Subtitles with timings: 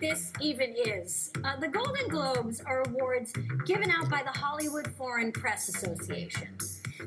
[0.00, 1.30] This even is.
[1.44, 3.32] Uh, the Golden Globes are awards
[3.64, 6.48] given out by the Hollywood Foreign Press Association.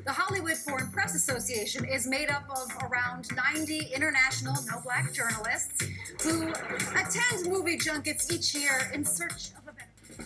[0.04, 5.86] The Hollywood Foreign Press Association is made up of around 90 international no black journalists
[6.22, 6.48] who
[6.96, 9.72] attend movie junkets each year in search of a.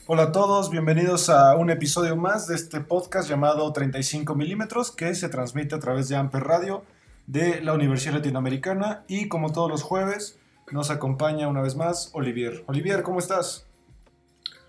[0.06, 5.14] Hola a todos, bienvenidos a un episodio más de este podcast llamado 35 milímetros que
[5.14, 6.84] se transmite a través de Amper Radio
[7.26, 10.38] de la Universidad Latinoamericana y como todos los jueves
[10.70, 12.64] nos acompaña una vez más Olivier.
[12.66, 13.66] Olivier, ¿cómo estás?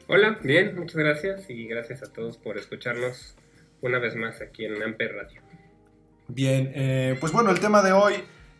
[0.07, 3.35] Hola, bien, muchas gracias y gracias a todos por escucharnos
[3.81, 5.41] una vez más aquí en Amper Radio.
[6.27, 8.13] Bien, eh, pues bueno, el tema de hoy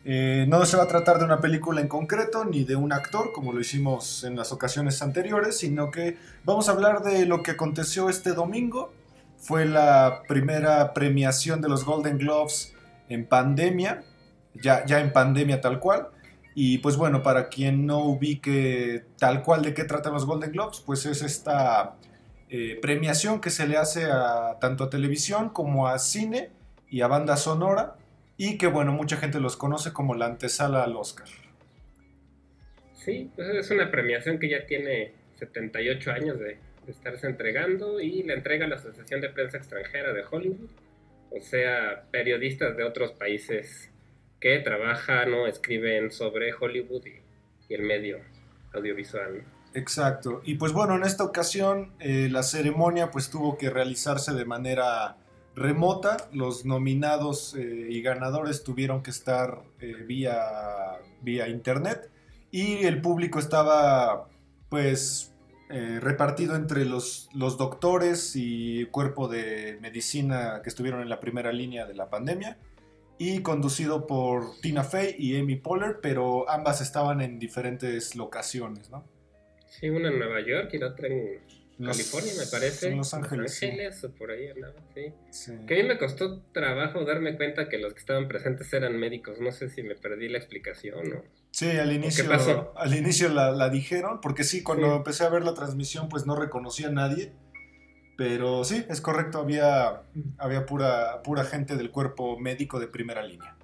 [0.06, 3.32] eh, no se va a tratar de una película en concreto ni de un actor
[3.32, 7.52] como lo hicimos en las ocasiones anteriores, sino que vamos a hablar de lo que
[7.52, 8.94] aconteció este domingo.
[9.38, 12.74] Fue la primera premiación de los Golden Globes
[13.10, 14.04] en pandemia,
[14.54, 16.10] ya, ya en pandemia tal cual.
[16.58, 20.80] Y pues bueno, para quien no ubique tal cual de qué tratan los Golden Globes,
[20.80, 21.98] pues es esta
[22.50, 26.52] eh, premiación que se le hace a tanto a televisión como a cine
[26.90, 27.98] y a banda sonora
[28.38, 31.28] y que bueno, mucha gente los conoce como la antesala al Oscar.
[32.94, 38.24] Sí, pues es una premiación que ya tiene 78 años de, de estarse entregando y
[38.24, 40.70] la entrega a la Asociación de Prensa Extranjera de Hollywood,
[41.32, 43.92] o sea, periodistas de otros países
[44.46, 48.20] que trabajan o escriben sobre Hollywood y, el medio
[48.76, 49.44] audiovisual.
[49.74, 50.42] Exacto.
[50.46, 55.18] Y pues bueno, en esta ocasión eh, la ceremonia pues tuvo que realizarse de manera
[55.56, 56.18] remota.
[56.32, 60.38] Los nominados eh, y ganadores tuvieron que estar eh, vía,
[61.24, 62.12] vía internet
[62.52, 64.30] y el público estaba
[64.70, 65.32] pues
[65.68, 71.88] repartido entre los, los doctores y cuerpo de medicina que estuvieron en la primera línea
[71.88, 72.60] de la pandemia
[73.18, 79.08] y conducido por Tina Fey y Amy Poehler, pero ambas estaban en diferentes locaciones, ¿no?
[79.68, 81.42] Sí, una en Nueva York y la otra en
[81.84, 82.90] California, me parece.
[82.90, 83.62] En Los Ángeles.
[83.62, 84.76] Los o por ahí andaba,
[85.30, 85.56] sí.
[85.68, 89.40] Que a mí me costó trabajo darme cuenta que los que estaban presentes eran médicos.
[89.42, 91.24] No sé si me perdí la explicación o...
[91.52, 96.10] Sí, al inicio, Al inicio la, dijeron, porque sí, cuando empecé a ver la transmisión,
[96.10, 97.32] pues no reconocía a nadie.
[98.18, 100.04] Pero sí, es correcto, había,
[100.38, 103.56] había pura, pura gente del cuerpo médico de primera línea.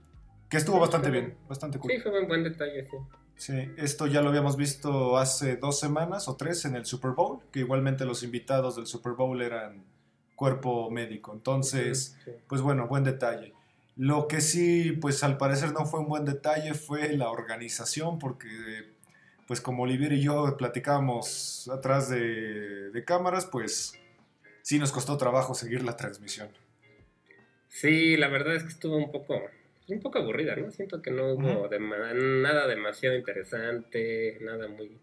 [0.50, 1.92] Que estuvo bastante bien, bastante cool.
[1.92, 2.98] Sí, fue un buen detalle, sí.
[3.38, 7.40] Sí, esto ya lo habíamos visto hace dos semanas o tres en el Super Bowl,
[7.52, 9.84] que igualmente los invitados del Super Bowl eran
[10.36, 11.34] cuerpo médico.
[11.34, 12.18] Entonces,
[12.48, 13.54] pues bueno, buen detalle.
[13.96, 18.48] Lo que sí, pues al parecer no fue un buen detalle fue la organización, porque
[19.48, 23.94] pues como Olivier y yo platicábamos atrás de, de cámaras, pues
[24.62, 26.50] sí nos costó trabajo seguir la transmisión.
[27.68, 29.42] Sí, la verdad es que estuvo un poco,
[29.88, 30.72] un poco aburrida, ¿no?
[30.72, 35.00] Siento que no hubo nada demasiado interesante, nada muy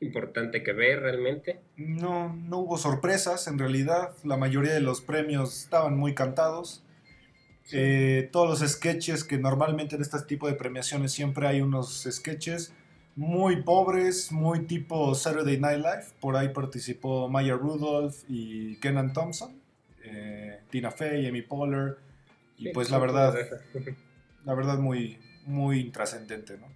[0.00, 1.60] importante que ver realmente.
[1.76, 6.84] No, no hubo sorpresas, en realidad la mayoría de los premios estaban muy cantados.
[7.72, 12.74] Eh, todos los sketches que normalmente en este tipo de premiaciones siempre hay unos sketches
[13.16, 16.04] muy pobres, muy tipo Saturday Night Live.
[16.20, 19.60] Por ahí participó Maya Rudolph y Kenan Thompson,
[20.04, 21.96] eh, Tina Fey, Amy Poehler.
[22.58, 23.34] Y pues la verdad,
[24.44, 26.72] la verdad muy, muy intrascendente, ¿no?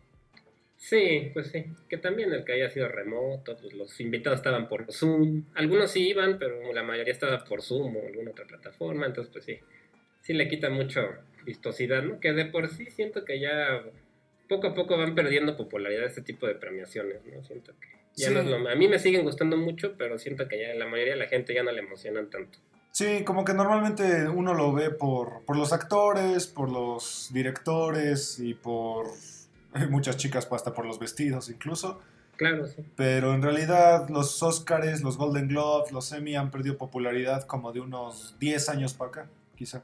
[0.76, 1.64] Sí, pues sí.
[1.88, 5.44] Que también el que haya sido remoto, pues los invitados estaban por Zoom.
[5.54, 9.06] Algunos sí iban, pero la mayoría estaba por Zoom o alguna otra plataforma.
[9.06, 9.58] Entonces, pues sí,
[10.20, 11.00] sí le quita mucho
[11.44, 12.20] vistosidad, ¿no?
[12.20, 13.82] Que de por sí siento que ya
[14.48, 17.42] poco a poco van perdiendo popularidad este tipo de premiaciones, ¿no?
[17.42, 20.58] Siento que ya no es lo, a mí me siguen gustando mucho, pero siento que
[20.58, 22.58] ya la mayoría de la gente ya no le emocionan tanto.
[22.90, 28.54] Sí, como que normalmente uno lo ve por, por los actores, por los directores y
[28.54, 29.08] por
[29.90, 32.00] muchas chicas hasta por los vestidos incluso.
[32.36, 32.82] Claro, sí.
[32.96, 37.80] Pero en realidad los Oscars, los Golden Globes, los Emmy han perdido popularidad como de
[37.80, 39.82] unos 10 años para acá, quizá.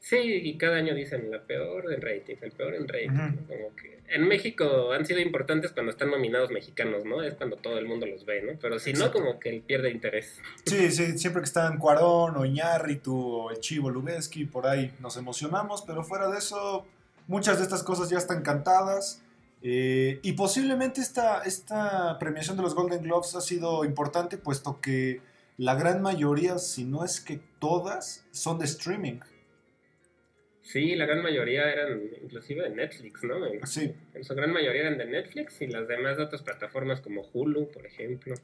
[0.00, 3.46] Sí, y cada año dicen la peor en ratings, el peor en ratings.
[3.46, 7.22] Como que en México han sido importantes cuando están nominados mexicanos, ¿no?
[7.22, 8.58] Es cuando todo el mundo los ve, ¿no?
[8.60, 9.18] Pero si Exacto.
[9.18, 10.40] no, como que él pierde interés.
[10.64, 15.16] Sí, sí, siempre que están Cuarón o Iñárritu o el Chivo Lubeski, por ahí nos
[15.18, 16.86] emocionamos, pero fuera de eso,
[17.28, 19.22] muchas de estas cosas ya están cantadas.
[19.62, 25.20] eh, y posiblemente esta, esta premiación de los Golden Globes ha sido importante, puesto que
[25.58, 29.20] la gran mayoría, si no es que todas, son de streaming.
[30.62, 33.44] Sí, la gran mayoría eran inclusive de Netflix, ¿no?
[33.46, 33.92] En, Sí.
[34.14, 37.70] en su gran mayoría eran de Netflix y las demás de otras plataformas como Hulu,
[37.70, 38.34] por ejemplo.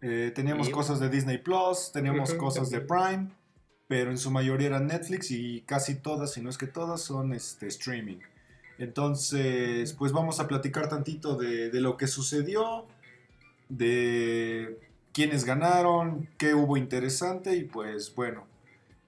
[0.00, 3.28] Eh, teníamos Y- cosas de Disney Plus, teníamos cosas de Prime,
[3.86, 7.32] pero en su mayoría eran Netflix y casi todas, si no es que todas, son
[7.34, 8.18] este, streaming.
[8.78, 12.86] Entonces, pues vamos a platicar tantito de, de lo que sucedió,
[13.68, 14.78] de
[15.12, 18.46] quiénes ganaron, qué hubo interesante y pues bueno,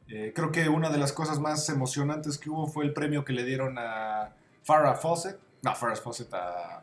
[0.08, 3.32] eh, creo que una de las cosas más emocionantes que hubo fue el premio que
[3.32, 6.82] le dieron a Farrah Fawcett, no, Farrah Fawcett a...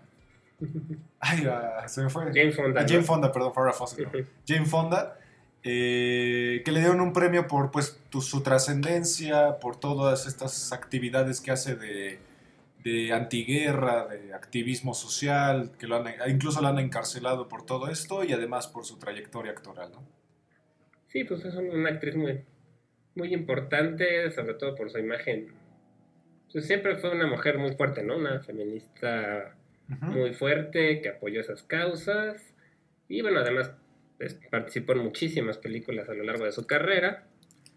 [1.19, 2.25] Ay, a- se me fue.
[2.33, 2.81] Jane Fonda.
[2.81, 2.87] A.
[2.87, 4.11] Jane Fonda, perdón, Farrah Fawcett.
[4.11, 4.25] no.
[4.47, 5.17] Jane Fonda,
[5.63, 11.41] eh, que le dieron un premio por pues, tu- su trascendencia, por todas estas actividades
[11.41, 12.19] que hace de,
[12.83, 18.23] de antiguerra, de activismo social, que lo han, incluso la han encarcelado por todo esto
[18.23, 19.91] y además por su trayectoria actoral.
[19.91, 20.03] ¿no?
[21.07, 22.43] Sí, pues es una actriz muy,
[23.15, 25.47] muy importante, sobre todo por su imagen.
[26.51, 28.17] Pues siempre fue una mujer muy fuerte, ¿no?
[28.17, 29.55] Una feminista
[29.89, 30.05] Ujú.
[30.05, 32.53] muy fuerte que apoyó esas causas.
[33.07, 33.71] Y bueno, además
[34.17, 37.25] pues, participó en muchísimas películas a lo largo de su carrera.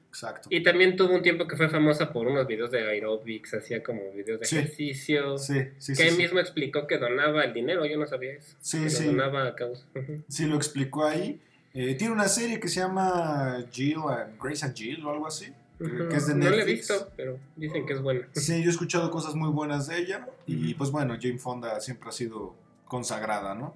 [0.09, 0.49] Exacto.
[0.51, 4.13] Y también tuvo un tiempo que fue famosa por unos videos de aerobics, hacía como
[4.13, 4.59] videos de Sí.
[4.59, 5.39] ejercicio.
[5.39, 6.23] Sí, sí, que sí, él sí.
[6.23, 8.57] mismo explicó que donaba el dinero, yo no sabía eso.
[8.61, 9.07] Sí, sí.
[9.07, 9.87] donaba a causa.
[10.29, 11.41] Sí, lo explicó ahí.
[11.75, 15.53] Eh, tiene una serie que se llama Jill and Grace and Jill o algo así.
[15.81, 16.09] Ujú.
[16.09, 16.89] que es de No la he Netflix.
[16.89, 18.29] visto, pero dicen que es buena.
[18.33, 22.09] Sí, yo he escuchado cosas muy buenas de ella y pues bueno, Jane Fonda siempre
[22.11, 22.55] ha sido
[22.87, 23.75] consagrada, ¿no?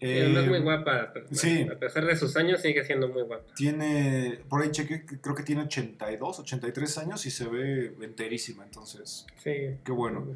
[0.00, 0.96] Sí, además Eh, muy guapa.
[0.96, 1.62] a- sí.
[1.72, 3.44] A pesar de sus años, sigue siendo muy guapa.
[3.54, 8.64] Tiene, por ahí chequé, que creo que tiene 82, 83 años y se ve enterísima,
[8.64, 9.76] entonces, Sí.
[9.84, 10.26] qué bueno.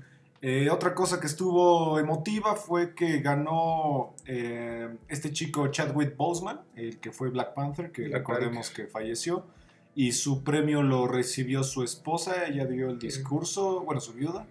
[0.44, 6.98] Eh, otra cosa que estuvo emotiva fue que ganó eh, este chico Chadwick Boseman, el
[6.98, 9.46] que fue Black Panther, que Black recordemos que falleció,
[9.94, 14.44] y su premio lo recibió su esposa, ella dio el discurso, bueno, su viuda,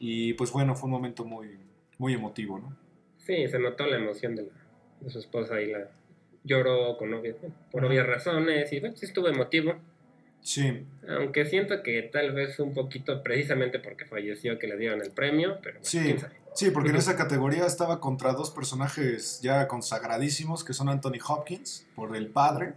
[0.00, 1.50] y pues bueno, fue un momento muy,
[1.98, 2.76] muy emotivo, ¿no?
[3.18, 4.48] Sí, se notó la emoción de, la-
[5.02, 5.88] de su esposa y la
[6.42, 7.36] lloró con obvias,
[7.70, 9.74] por obvias razones y bueno, sí estuvo emotivo.
[10.48, 15.10] Sí, Aunque siento que tal vez un poquito precisamente porque falleció que le dieron el
[15.10, 16.36] premio, pero bueno, Sí, quién sabe.
[16.54, 21.86] sí, porque en esa categoría estaba contra dos personajes ya consagradísimos, que son Anthony Hopkins,
[21.94, 22.72] por El Padre,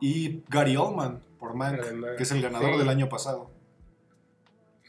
[0.00, 2.78] y Gary Oldman, por Mank, Además, que es el ganador sí.
[2.78, 3.50] del año pasado.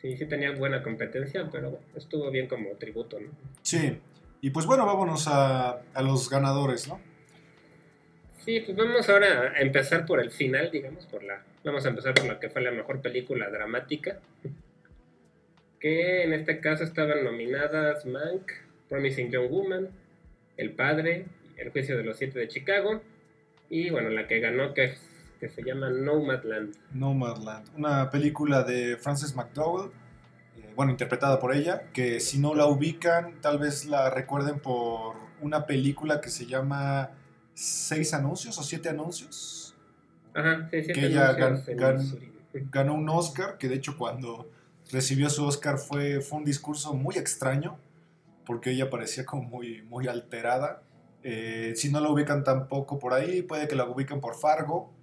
[0.01, 3.27] Sí, sí tenía buena competencia, pero estuvo bien como tributo, ¿no?
[3.63, 3.99] Sí,
[4.39, 7.01] y pues bueno, vámonos a, a los ganadores, ¿no?
[8.47, 12.13] Sí, pues vamos ahora a empezar por el final, digamos, por la vamos a empezar
[12.13, 14.19] por la que fue la mejor película dramática,
[15.81, 18.49] que en este caso estaban nominadas Mank,
[18.87, 19.89] Promising Young Woman,
[20.55, 21.25] El Padre,
[21.57, 23.01] El Juicio de los Siete de Chicago,
[23.69, 24.95] y bueno, la que ganó que,
[25.41, 26.73] que se llama Nomadland.
[26.93, 29.91] Nomadland, una película de Frances McDowell,
[30.55, 35.17] eh, bueno, interpretada por ella, que si no la ubican, tal vez la recuerden por
[35.41, 37.11] una película que se llama
[37.61, 39.75] Seis Anuncios o Siete Anuncios.
[40.35, 44.47] Ajá, sí, sí, Que ella gan- gan- ganó un Oscar, que de hecho cuando
[44.91, 47.79] recibió su Oscar fue, fue un discurso muy extraño,
[48.45, 50.83] porque ella parecía como muy, muy alterada.
[51.23, 54.93] Eh, si no la ubican tampoco por ahí, puede que la ubiquen por Fargo,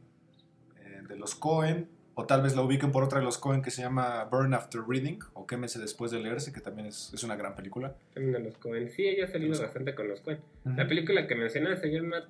[0.80, 3.72] eh, de los Cohen, o tal vez la ubiquen por otra de los Cohen que
[3.72, 7.34] se llama Burn After Reading, o Quémese después de leerse, que también es, es una
[7.34, 7.96] gran película.
[8.14, 8.88] También de los Coen.
[8.92, 10.38] Sí, ella ha salido Los- bastante con los Coen.
[10.64, 10.76] Ujú.
[10.76, 12.24] La película que mencionas se llama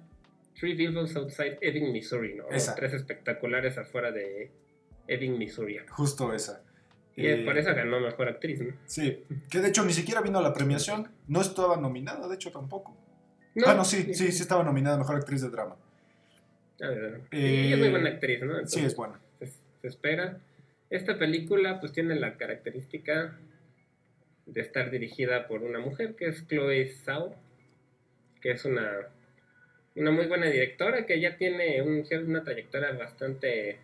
[0.58, 2.48] Three Billboards Outside Ebbing, Missouri, ¿no?
[2.50, 2.74] Esa.
[2.74, 4.50] Tres espectaculares afuera de
[5.08, 5.78] Ebbing, Missouri.
[5.88, 6.62] Justo esa.
[7.16, 8.74] Y Eh, por eso ganó mejor actriz, ¿no?
[8.86, 12.50] Sí, que de hecho ni siquiera vino a la premiación, no estaba nominada, de hecho
[12.50, 12.96] tampoco.
[13.54, 15.76] No, ah, no, sí, sí, sí estaba nominada a Mejor Actriz de Drama.
[16.82, 18.66] A ver, y Eh, ella es muy buena actriz, ¿no?
[18.66, 19.20] Sí, es buena.
[19.38, 20.40] Se, se espera.
[20.90, 23.38] Esta película, pues, tiene la característica
[24.46, 27.32] de estar dirigida por una mujer, que es Chloe Zhao,
[28.40, 28.90] que es una,
[29.96, 33.78] una muy buena directora, que ya tiene un- una trayectoria bastante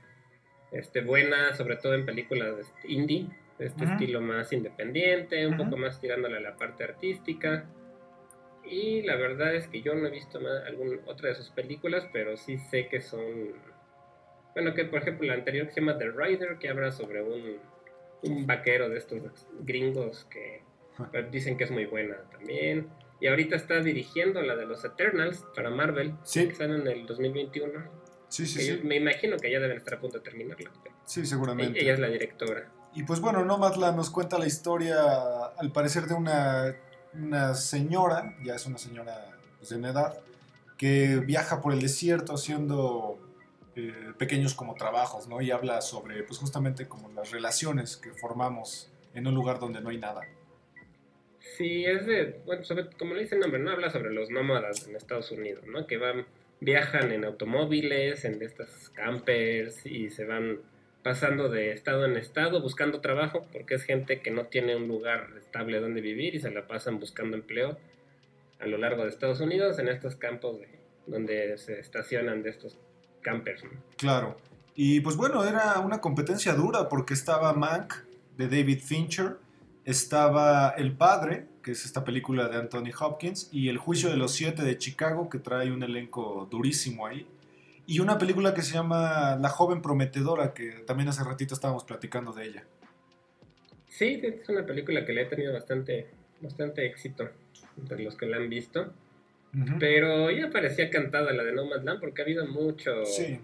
[0.73, 3.27] este, buena, sobre todo en películas de indie,
[3.59, 7.65] de este estilo más independiente, un poco más tirándole a la parte artística.
[8.65, 12.07] Y la verdad es que yo no he visto más, alguna otra de sus películas,
[12.13, 13.53] pero sí sé que son...
[14.55, 17.59] Bueno, que por ejemplo la anterior que se llama The Rider, que habla sobre un,
[18.23, 20.63] un vaquero de estos gringos que
[21.11, 22.89] pues, dicen que es muy buena también.
[23.21, 26.49] Y ahorita está dirigiendo la de los Eternals para Marvel, Sí.
[26.49, 27.85] que salen en el 2021.
[28.29, 28.81] Sí, sí, sí.
[28.85, 30.71] Me imagino que ya deben estar a punto de terminarla.
[31.05, 31.83] Sí, seguramente.
[31.83, 32.71] Ella es la directora.
[32.95, 34.97] Y pues bueno, Nomadland nos cuenta la historia,
[35.59, 36.75] al parecer, de una,
[37.15, 40.19] una señora, ya es una señora pues, de una edad,
[40.77, 43.19] que viaja por el desierto haciendo
[43.77, 45.41] eh, pequeños como trabajos, ¿no?
[45.41, 49.91] Y habla sobre, pues justamente como las relaciones que formamos en un lugar donde no
[49.91, 50.23] hay nada.
[51.41, 54.87] Sí, es de, bueno, sobre- como le dice el nombre, no habla sobre los nómadas
[54.87, 55.87] en Estados Unidos, ¿no?
[55.87, 56.27] Que van,
[56.61, 60.59] viajan en automóviles, en estas campers y se van
[61.03, 65.29] pasando de estado en estado buscando trabajo porque es gente que no tiene un lugar
[65.39, 67.79] estable donde vivir y se la pasan buscando empleo
[68.59, 70.69] a lo largo de Estados Unidos en estos campos de-
[71.07, 72.77] donde se estacionan de estos
[73.23, 73.71] campers, ¿no?
[73.97, 74.37] Claro.
[74.75, 77.95] Y pues bueno, era una competencia dura porque estaba Mank
[78.37, 79.37] de David Fincher,
[79.91, 84.33] estaba El Padre, que es esta película de Anthony Hopkins, y El Juicio de los
[84.33, 87.27] Siete de Chicago, que trae un elenco durísimo ahí.
[87.87, 92.33] Y una película que se llama La joven prometedora, que también hace ratito estábamos platicando
[92.33, 92.65] de ella.
[93.89, 96.07] Sí, es una película que le ha tenido bastante,
[96.41, 97.29] bastante éxito
[97.77, 98.93] entre los que la han visto.
[99.81, 103.05] Pero ya parecía cantada la de Nomadland porque ha habido mucho...
[103.05, 103.41] Sí,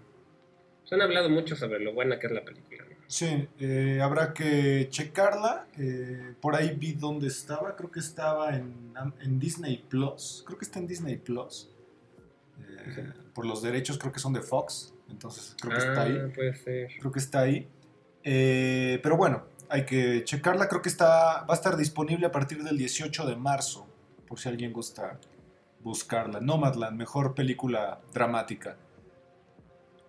[0.84, 2.65] Se han hablado mucho sobre lo buena que es la película.
[3.08, 5.66] Sí, eh, habrá que checarla.
[5.78, 10.42] eh, por ahí vi dónde estaba, creo que estaba en, en Disney Plus.
[10.46, 11.70] Creo que está en Disney Plus.
[12.60, 13.02] Eh, Sí.
[13.34, 16.18] Por los derechos creo que son de Fox, entonces creo que está ahí.
[16.22, 16.88] Ah, puede ser.
[17.00, 17.68] Creo que está ahí.
[18.22, 20.68] Pero bueno, hay que checarla.
[20.68, 23.86] Creo que está, va a estar disponible a partir del 18 de marzo,
[24.26, 25.18] por si alguien gusta
[25.80, 26.40] buscarla.
[26.40, 28.76] Nomadland, mejor película dramática.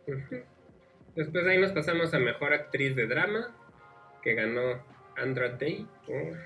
[0.08, 0.36] Ujú.
[1.17, 3.50] Después de ahí nos pasamos a Mejor Actriz de Drama,
[4.21, 4.83] que ganó
[5.15, 6.38] Andra Day por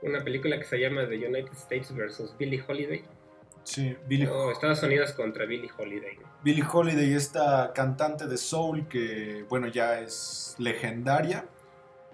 [0.00, 2.34] una película que se llama The United States vs.
[2.38, 3.04] Billie Holiday.
[3.62, 6.16] Sí, Billie, O Estados Unidos contra Billie Holiday.
[6.16, 6.26] ¿no?
[6.42, 11.44] Billie Holiday, esta cantante de soul que, bueno, ya es legendaria.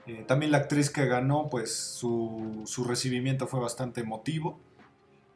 [0.08, 4.58] Eh, también la actriz que ganó, pues su, su recibimiento fue bastante emotivo.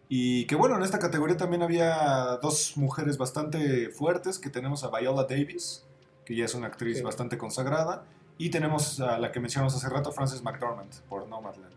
[0.08, 4.90] Y que bueno, en esta categoría también había dos mujeres bastante fuertes, que tenemos a
[4.90, 5.86] Viola Davis,
[6.30, 7.02] que ya es una actriz Sí.
[7.02, 8.04] bastante consagrada,
[8.38, 11.74] y tenemos a la que mencionamos hace rato, Frances McDormand, por Nomadland.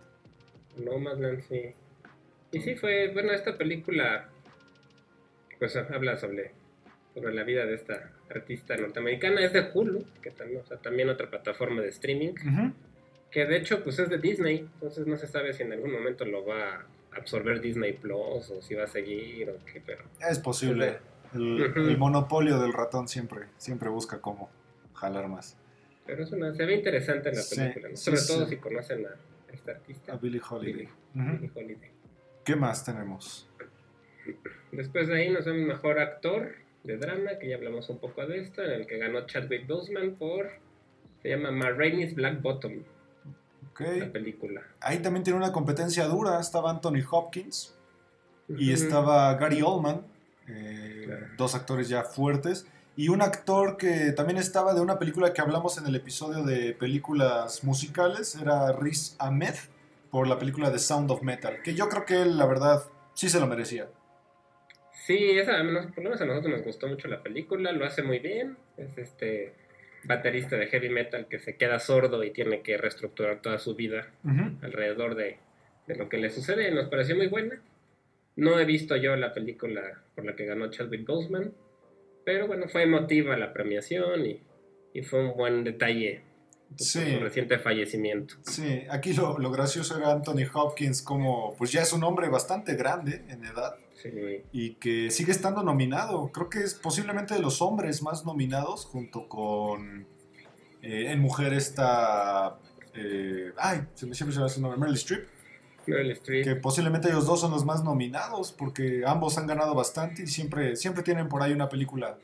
[0.78, 1.72] Nomadland, sí.
[2.52, 4.30] Y sí, fue, bueno, esta película,
[5.58, 6.52] pues habla sobre,
[7.16, 9.44] sobre la vida de esta artista norteamericana.
[9.44, 12.34] Es de Hulu, que también, o sea, también otra plataforma de streaming,
[13.32, 16.26] que de hecho, pues es de Disney, entonces no se sabe si en algún momento
[16.26, 20.38] lo va a absorber Disney Plus o si va a seguir o qué, pero Es
[20.38, 20.90] posible.
[20.90, 20.98] Ujú.
[21.34, 24.50] El monopolio del ratón siempre, siempre busca cómo
[24.94, 25.58] jalar más.
[26.06, 28.28] pero es una, se ve interesante la Sí, película, sobre sí.
[28.34, 29.10] todo si conocen a
[29.54, 30.74] esta artista, A Billie Holiday.
[30.74, 31.38] Billie, Ujú.
[31.38, 31.92] Billie Holiday.
[32.44, 33.48] ¿Qué más tenemos?
[34.72, 38.40] Después de ahí nos vemos mejor actor de drama, que ya hablamos un poco de
[38.40, 40.50] esto, en el que ganó Chadwick Boseman por.
[41.22, 42.84] Se llama Ma Rainey's Black Bottom,
[43.72, 43.80] Ok.
[43.98, 44.62] la película.
[44.82, 46.38] Ahí también tiene una competencia dura.
[46.42, 47.78] Estaba Anthony Hopkins
[48.50, 50.02] y estaba Gary Oldman,
[50.48, 51.28] eh, Claro.
[51.38, 52.66] dos actores ya fuertes.
[52.96, 56.74] Y un actor que también estaba de una película que hablamos en el episodio de
[56.74, 59.56] películas musicales, era Riz Ahmed,
[60.12, 62.84] por la película The Sound of Metal, que yo creo que él, la verdad,
[63.16, 63.88] sí se lo merecía.
[65.08, 65.54] Sí, esa,
[65.94, 68.58] por lo menos a nosotros nos gustó mucho la película, lo hace muy bien.
[68.78, 69.56] Es este
[70.04, 74.08] baterista de heavy metal que se queda sordo y tiene que reestructurar toda su vida
[74.62, 75.38] alrededor de,
[75.88, 76.72] de lo que le sucede.
[76.72, 77.60] Nos pareció muy buena.
[78.36, 79.82] No he visto yo la película
[80.16, 81.54] por la que ganó Chadwick Boseman,
[82.26, 84.42] pero bueno, fue emotiva la premiación y,
[84.94, 86.24] y fue un buen detalle
[86.76, 87.00] Sí.
[87.14, 88.34] su reciente fallecimiento.
[88.42, 92.74] Sí, aquí lo, lo gracioso era Anthony Hopkins, como pues ya es un hombre bastante
[92.76, 94.10] grande en edad Sí.
[94.52, 96.32] y que sigue estando nominado.
[96.34, 100.08] Creo que es posiblemente de los hombres más nominados, junto con
[100.82, 102.58] eh, en mujer esta.
[102.96, 105.28] eh, ay, se me siempre se me hace su nombre, Meryl Streep.
[105.92, 106.44] Meryl Streep.
[106.44, 110.76] Que posiblemente ellos dos son los más nominados, porque ambos han ganado bastante y siempre,
[110.76, 112.18] siempre tienen por ahí una película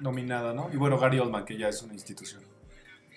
[0.00, 0.70] nominada, ¿no?
[0.72, 2.42] Y bueno, Gary Oldman, que ya es una institución.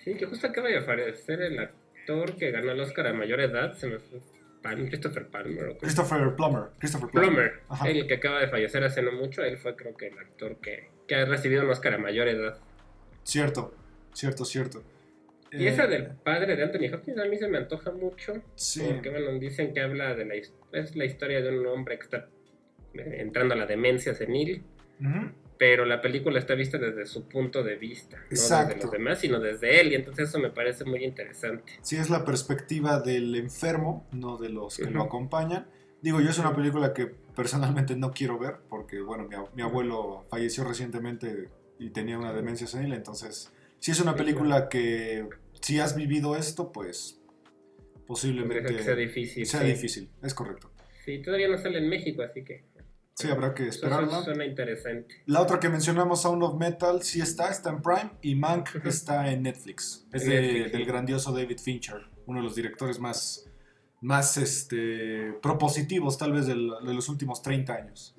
[0.03, 3.74] Sí, que justo acaba de aparecer el actor que ganó el Oscar a mayor edad,
[3.77, 4.20] se me fue.
[4.62, 5.70] Christopher Palmer.
[5.70, 6.63] o Christopher Plummer.
[6.77, 7.63] Christopher Plummer.
[7.86, 10.89] El que acaba de fallecer hace no mucho, él fue creo que el actor que,
[11.08, 12.58] que ha recibido un Oscar a mayor edad.
[13.24, 13.74] Cierto,
[14.13, 14.84] cierto, cierto.
[15.51, 18.41] Y esa Eh, del padre de Anthony Hopkins a mí se me antoja mucho.
[18.55, 18.84] Sí.
[18.88, 22.29] Porque, bueno, dicen que habla de la, es la historia de un hombre que está
[22.93, 24.63] eh, entrando a la demencia senil.
[25.58, 28.74] Pero la película está vista desde su punto de vista, no Exacto.
[28.74, 29.91] desde los demás, sino desde él.
[29.91, 31.74] Y entonces eso me parece muy interesante.
[31.81, 35.67] Sí, es la perspectiva del enfermo, no de los que lo acompañan.
[36.01, 37.05] Digo, yo es una película que
[37.36, 42.93] personalmente no quiero ver porque, bueno, mi abuelo falleció recientemente y tenía una demencia senil,
[42.93, 45.28] entonces, si es una película que,
[45.60, 47.20] si has vivido esto, pues
[48.08, 49.46] posiblemente que sea difícil.
[49.46, 49.68] sea sí.
[49.68, 50.72] difícil, es correcto.
[51.06, 52.64] Sí, todavía no sale en México, así que
[53.14, 54.24] Sí, habrá que eso esperarla.
[54.24, 55.16] suena interesante.
[55.26, 59.32] La otra que mencionamos, Sound of Metal, sí está, está en Prime y Mank está
[59.32, 60.08] en Netflix.
[60.14, 60.88] Es de- Netflix, del sí.
[60.88, 63.46] grandioso David Fincher, uno de los directores más,
[64.00, 68.16] más este, propositivos tal vez del- de los últimos 30 años.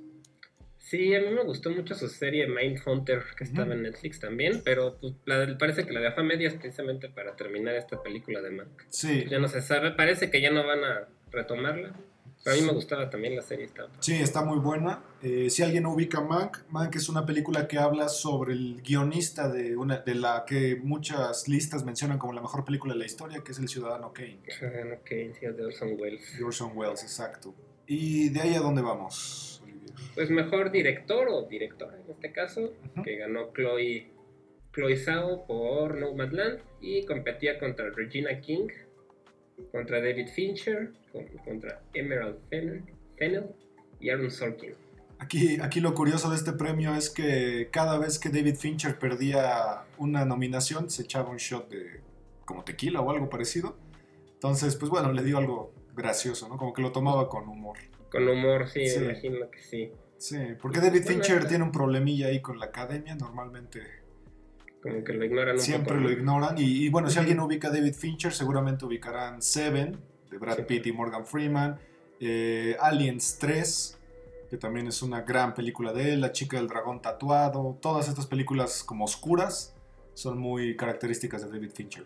[0.92, 4.98] Sí, a mí me gustó mucho su serie Mindhunter, que estaba en Netflix también, pero
[5.00, 8.82] pues, la- parece que la dejó a medias precisamente para terminar esta película de Mank.
[8.90, 11.94] Sí, Ya no se sabe, parece que ya no van a retomarla.
[12.44, 13.64] Pero a mí me gustaba también la serie.
[13.64, 13.88] Estaba.
[14.00, 15.00] sí, está muy buena.
[15.22, 19.48] Eh, si alguien no ubica Mank, Mank es una película que habla sobre el guionista
[19.48, 23.40] de, una, de la que muchas listas mencionan como la mejor película de la historia,
[23.42, 24.40] que es El Ciudadano Kane.
[24.60, 26.36] Ah, ok, sí, de Orson Welles.
[26.36, 27.54] de Orson Welles, exacto.
[27.86, 29.51] ¿Y de ahí a dónde vamos?
[30.14, 32.72] Pues mejor director o directora en este caso,
[33.04, 34.10] que ganó Chloe,
[34.74, 38.68] Chloe Zhao por Nomadland y competía contra Regina King,
[39.70, 42.82] contra David Fincher, con- contra Emerald Fennell,
[43.16, 43.46] Fennell
[44.00, 44.74] y Aaron Sorkin.
[45.18, 49.84] Aquí, aquí lo curioso de este premio es que cada vez que David Fincher perdía
[49.98, 52.00] una nominación, se echaba un shot de
[52.44, 53.76] como tequila o algo parecido.
[54.34, 56.56] Entonces, pues bueno, le dio algo gracioso, ¿no?
[56.56, 57.78] Como que lo tomaba con humor.
[58.10, 58.98] Con humor, sí, Sí.
[58.98, 59.92] me imagino que sí.
[60.22, 63.80] Sí, porque David Fincher tiene un problemilla ahí con la academia, normalmente
[64.80, 66.04] Como que lo ignoran un siempre poco.
[66.06, 66.56] lo ignoran.
[66.58, 69.98] Y, y bueno, si alguien ubica a David Fincher, seguramente ubicarán Seven,
[70.30, 70.62] de Brad Sí.
[70.62, 71.76] Pitt y Morgan Freeman,
[72.20, 73.98] eh, Aliens 3,
[74.48, 78.26] que también es una gran película de él, La chica del dragón tatuado, todas estas
[78.28, 79.74] películas como oscuras
[80.14, 82.04] son muy características de David Fincher.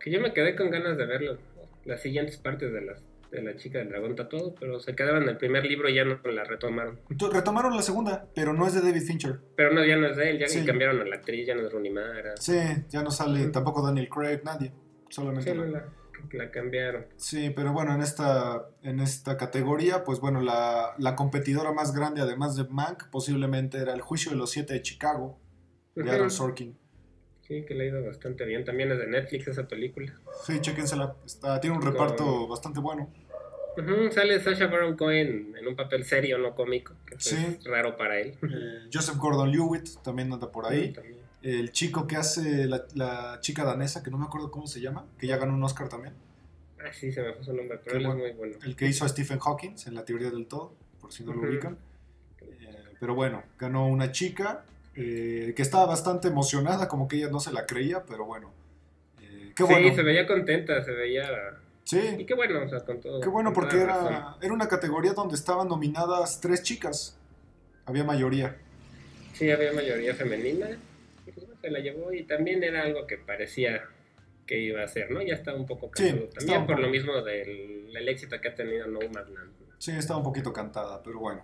[0.00, 1.38] Que yo me quedé con ganas de ver lo-
[1.84, 5.30] las siguientes partes de, las, de la chica del dragón tatuado, pero se quedaron en
[5.30, 7.00] el primer libro y ya no la retomaron.
[7.32, 9.40] Retomaron la segunda, pero no es de David Fincher.
[9.56, 10.64] Pero no, ya no es de él, ya Sí.
[10.64, 12.36] cambiaron a la actriz, ya no es Rooney Mara.
[12.36, 12.58] Sí,
[12.90, 14.72] ya no sale tampoco Daniel Craig, nadie,
[15.08, 15.88] solamente Sí, la- no, la,
[16.32, 17.06] la cambiaron.
[17.16, 22.20] Sí, pero bueno, en esta, en esta categoría, pues bueno, la, la competidora más grande,
[22.20, 25.40] además de Mank, posiblemente era El Juicio de los Siete de Chicago,
[25.94, 26.30] de Aaron.
[26.30, 26.76] Sorkin.
[27.40, 28.64] Sí, que le ha ido bastante bien.
[28.64, 30.14] También es de Netflix esa película.
[30.44, 33.12] Sí, chéquensela, está, tiene un Con- reparto bastante bueno.
[34.12, 37.36] Sale Sasha Baron Cohen en un papel serio, no cómico, que Sí.
[37.36, 38.34] es raro para él.
[38.42, 40.94] Eh, Joseph Gordon-Lewitt también anda por ahí.
[41.42, 45.06] El chico que hace la, la chica danesa, que no me acuerdo cómo se llama,
[45.18, 46.14] que ya ganó un Oscar también.
[46.78, 48.56] Ah, sí, se me fue su nombre, pero él es muy bueno.
[48.64, 51.40] El que hizo a Stephen Hawking en La Teoría del Todo, por si no lo
[51.48, 51.78] ubican.
[52.40, 57.40] Eh, pero bueno, ganó una chica eh, que estaba bastante emocionada, como que ella no
[57.40, 58.52] se la creía, pero bueno.
[59.56, 61.28] Sí, se veía contenta, se veía...
[61.92, 63.20] Y Sí, qué bueno, o sea, con todo.
[63.20, 67.16] qué bueno porque era, era una categoría donde estaban nominadas tres chicas.
[67.86, 68.56] Había mayoría.
[69.34, 70.70] Sí, había mayoría femenina.
[71.26, 73.82] y pues, bueno, se la llevó y también era algo que parecía
[74.46, 75.22] que iba a ser, ¿no?
[75.22, 76.24] Ya estaba un poco Sí, cantado.
[76.26, 76.86] estaba también por poco.
[76.86, 79.52] lo mismo del el éxito que ha tenido No Man's Land.
[79.78, 81.42] Sí, estaba un poquito cantada, pero bueno.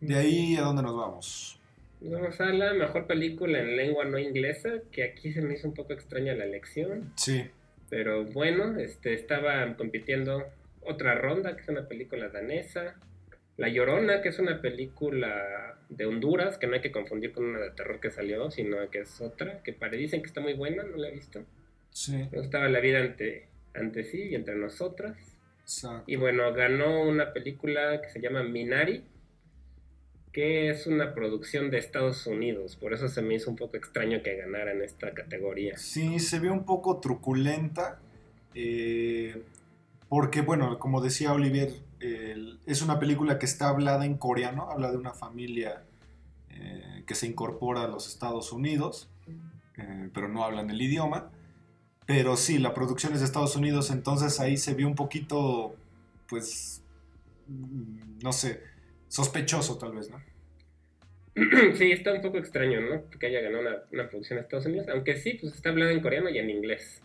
[0.00, 1.60] De ahí a dónde nos vamos.
[2.00, 5.74] Vamos a la mejor película en lengua no inglesa, que aquí se me hizo un
[5.74, 7.12] poco extraña la elección.
[7.16, 7.44] Sí,
[7.88, 10.44] Pero bueno, este, estaba compitiendo
[10.82, 12.96] otra ronda, que es una película danesa.
[13.56, 17.60] La Llorona, que es una película de Honduras, que no hay que confundir con una
[17.60, 20.82] de terror que salió, sino que es otra, que pare, dicen que está muy buena,
[20.82, 21.44] no la he visto.
[21.90, 25.16] sí, Me gustaba la vida ante, ante sí y entre nosotras.
[25.62, 26.04] exacto.
[26.06, 29.04] Y bueno, ganó una película que se llama Minari,
[30.36, 32.76] que es una producción de Estados Unidos.
[32.76, 35.78] Por eso se me hizo un poco extraño que ganara en esta categoría.
[35.78, 38.02] Sí, se ve un poco truculenta.
[38.54, 39.42] eh,
[40.10, 41.72] porque, bueno, como decía Olivier,
[42.66, 44.70] es una película que está hablada en coreano.
[44.70, 45.84] Habla de una familia
[46.50, 49.08] eh, que se incorpora a los Estados Unidos,
[49.78, 51.30] eh, pero no hablan el idioma.
[52.04, 55.74] Pero sí, la producción es de Estados Unidos, entonces ahí se vio un poquito,
[56.28, 56.82] pues,
[57.48, 58.75] mm, no sé,
[59.16, 60.20] sospechoso tal vez, ¿no?
[61.76, 63.10] sí, está un poco extraño, ¿no?
[63.18, 64.88] Que haya ganado una, una producción de Estados Unidos.
[64.88, 67.02] Aunque sí, pues está hablada en coreano y en inglés.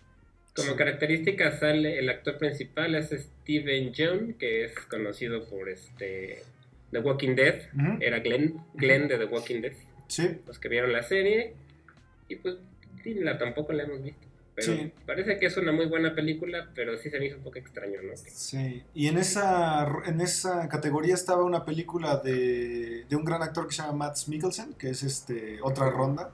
[0.56, 0.76] Como Sí.
[0.78, 6.44] característica sale el actor principal es Steven Yeun, que es conocido por este
[6.92, 7.62] The Walking Dead.
[8.02, 9.74] Era Glenn, Glenn de The Walking Dead.
[10.08, 11.54] Sí, Los que vieron la serie.
[12.28, 12.56] Y pues
[13.04, 14.28] sí, la, tampoco la hemos visto.
[14.54, 14.92] Pero Sí.
[15.06, 18.02] parece que es una muy buena película, pero sí se me hizo un poco extraño,
[18.04, 18.14] ¿no?
[18.18, 23.68] Sí, y en esa, en esa categoría estaba una película de, de un gran actor
[23.68, 26.32] que se llama Matt Mikkelsen, que es este, otra ronda,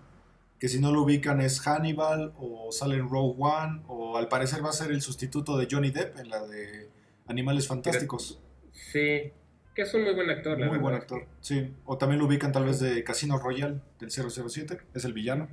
[0.60, 4.70] que si no lo ubican es Hannibal o en Rogue One, o al parecer va
[4.70, 6.90] a ser el sustituto de Johnny Depp en la de
[7.28, 8.40] Animales Fantásticos.
[8.72, 9.32] Sí,
[9.76, 11.72] que es un muy buen actor, la Muy buen actor, sí.
[11.86, 15.48] O también lo ubican tal vez de Casino Royale del 007, es el villano.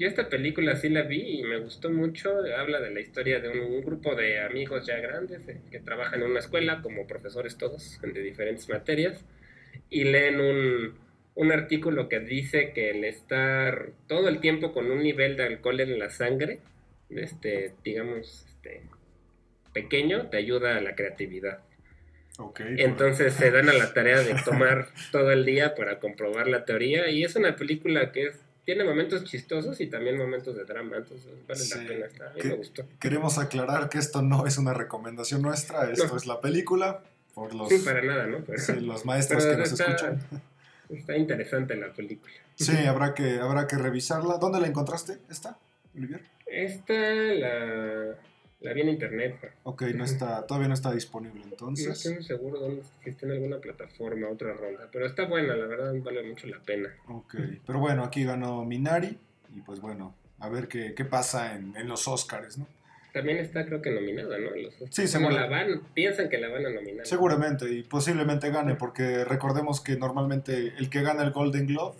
[0.00, 2.38] Yo esta película sí la vi y me gustó mucho.
[2.56, 6.22] Habla de la historia de un, un grupo de amigos ya grandes eh, que trabajan
[6.22, 9.22] en una escuela como profesores todos de diferentes materias
[9.90, 10.94] y leen un,
[11.34, 15.80] un artículo que dice que el estar todo el tiempo con un nivel de alcohol
[15.80, 16.60] en la sangre,
[17.10, 18.80] este, digamos, este,
[19.74, 21.58] pequeño, te ayuda a la creatividad.
[22.38, 22.62] Ok.
[22.78, 27.10] Entonces se dan a la tarea de tomar todo el día para comprobar la teoría
[27.10, 31.26] y es una película que es- tiene momentos chistosos y también momentos de drama, entonces
[31.48, 31.74] vale Sí.
[31.76, 32.06] la pena.
[32.06, 32.84] Está, a mí me gustó.
[33.00, 36.16] Queremos aclarar que esto no es una recomendación nuestra, esto No.
[36.16, 37.02] es la película,
[37.34, 38.38] por los, Sí, para nada, ¿no?
[38.44, 40.20] Pero, sí, los maestros pero que nos está, escuchan.
[40.88, 42.32] está interesante la película.
[42.54, 44.38] Sí, habrá que, habrá que revisarla.
[44.38, 45.18] ¿Dónde la encontraste?
[45.28, 45.58] ¿Esta,
[45.96, 46.20] Olivier?
[46.46, 48.14] Esta la,
[48.60, 49.36] la vi en internet.
[49.62, 51.88] Ok, no está, todavía no está disponible No entonces.
[51.88, 54.88] estoy muy seguro dónde, si está en alguna plataforma, otra ronda.
[54.92, 56.90] Pero está buena, la verdad vale mucho la pena.
[57.08, 57.34] Ok,
[57.66, 59.18] pero bueno, aquí ganó Minari
[59.56, 62.66] y pues bueno, a ver qué, qué pasa en, en los Oscars, ¿no?
[63.12, 64.50] También está creo que nominada, ¿no?
[64.54, 65.30] Los, Sí, bueno, seguro.
[65.30, 67.04] la van, piensan que la van a nominar.
[67.06, 71.96] Seguramente y posiblemente gane porque recordemos que normalmente el que gana el Golden Globe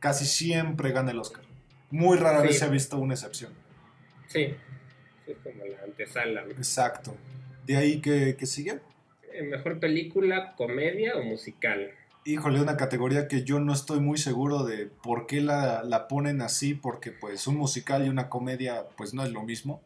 [0.00, 1.42] casi siempre gana el Oscar.
[1.90, 2.46] Muy rara Sí.
[2.46, 3.52] vez se ha visto una excepción.
[4.28, 4.54] Sí, sí,
[5.26, 6.44] es como la antesala.
[6.44, 6.50] ¿no?
[6.52, 7.14] Exacto.
[7.66, 8.80] De ahí que, que sigue.
[9.32, 11.90] Eh, Mejor película, comedia o musical.
[12.24, 16.42] Híjole, una categoría que yo no estoy muy seguro de por qué la, la ponen
[16.42, 19.80] así, porque pues un musical y una comedia pues no es lo mismo.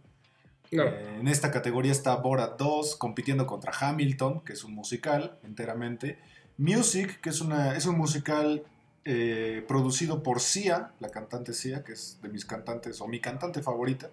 [0.72, 5.38] No, Eh, en esta categoría está Borat 2 compitiendo contra Hamilton, que es un musical
[5.42, 6.18] enteramente.
[6.56, 8.62] Music, que es, una, es un musical
[9.04, 13.62] eh, producido por Sia, la cantante Sia, que es de mis cantantes, o mi cantante
[13.62, 14.10] favorita,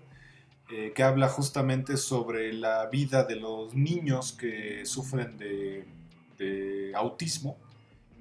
[0.72, 5.86] eh, que habla justamente sobre la vida de los niños que sufren de,
[6.38, 7.58] de autismo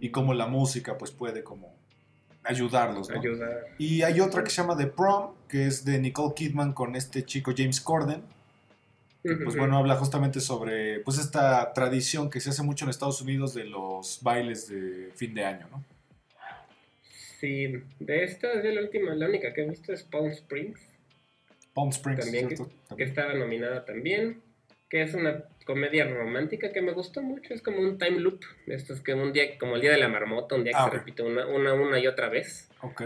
[0.01, 1.75] y cómo la música pues puede como
[2.45, 3.09] ayudarlos.
[3.79, 7.25] Y hay otra que se llama The Prom, que es de Nicole Kidman con este
[7.25, 8.23] chico James Corden.
[9.23, 13.55] Pues bueno, habla justamente sobre pues esta tradición que se hace mucho en Estados Unidos
[13.55, 15.83] de los bailes de fin de año, ¿no?
[17.41, 17.67] Sí,
[17.99, 20.81] de esta, de la última, la única que he visto es Palm Springs,
[21.77, 22.49] Palm Springs, También
[22.97, 24.41] que estaba nominada también,
[24.89, 28.95] que es una comedia romántica que me gustó mucho, es como un time loop, esto
[28.95, 30.97] es que un día, como el día de la marmota, un día que Ah, se
[30.99, 33.03] repite una, una, una y otra vez, Ok.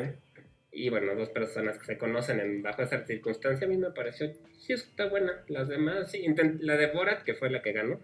[0.71, 4.31] y bueno, dos personas que se conocen en, bajo esa circunstancia, a mí me pareció,
[4.59, 7.99] sí, está buena, las demás, sí, intent- la de Borat, que fue la que ganó,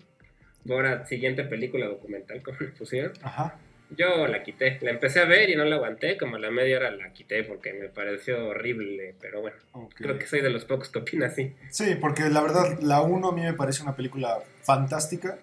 [0.64, 3.56] Borat, siguiente película documental, como le pusieron, Ajá.
[3.90, 6.78] Yo la quité, la empecé a ver y no la aguanté, como a la media
[6.78, 9.56] hora la quité porque me pareció horrible, pero bueno,
[9.94, 11.54] creo que soy de los pocos que opina así.
[11.70, 15.38] Sí, porque la verdad, la 1 a mí me parece una película fantástica.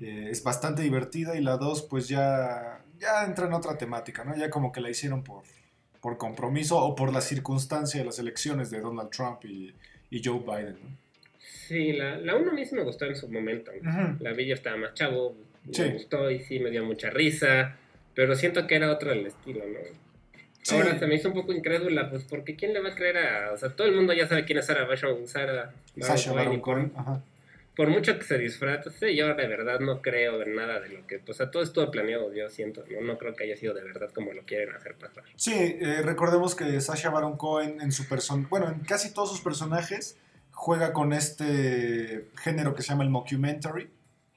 [0.00, 4.36] eh, es bastante divertida y la 2 pues ya, ya entra en otra temática, ¿no?
[4.36, 5.42] Ya como que la hicieron por,
[6.02, 9.74] por compromiso o por la circunstancia de las elecciones de Donald Trump y,
[10.10, 10.96] y Joe Biden, ¿no?
[11.38, 13.70] Sí, la, la uno a mí sí me gustó en su momento.
[14.20, 15.36] La vi yo estaba más chavo,
[15.70, 15.82] Sí.
[15.82, 17.76] me gustó y sí me dio mucha risa,
[18.14, 19.78] pero siento que era otro el estilo, ¿no?
[20.62, 20.74] Sí.
[20.74, 23.52] Ahora se me hizo un poco incrédula, pues porque ¿quién le va a creer a...?
[23.52, 26.92] O sea, todo el mundo ya sabe quién es Sarah Baron, Sarah Sasha Baron Cohen,
[27.74, 31.22] por, mucho que se disfrate, yo de verdad no creo en nada de lo que...
[31.26, 33.00] O sea, todo estuvo planeado, yo siento, ¿no?
[33.00, 35.24] No creo que haya sido de verdad como lo quieren hacer pasar.
[35.36, 39.40] Sí, eh, recordemos que Sasha Baron Cohen en su person bueno, en casi todos sus
[39.40, 40.18] personajes
[40.60, 43.88] juega con este género que se llama el mockumentary,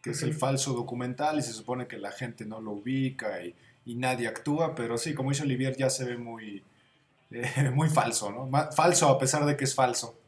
[0.03, 3.55] que es el falso documental y se supone que la gente no lo ubica y,
[3.85, 6.61] y nadie actúa, pero sí, como dice Olivier, ya se ve muy,
[7.31, 8.71] eh, muy falso, ¿no?
[8.71, 10.19] Falso a pesar de que es falso.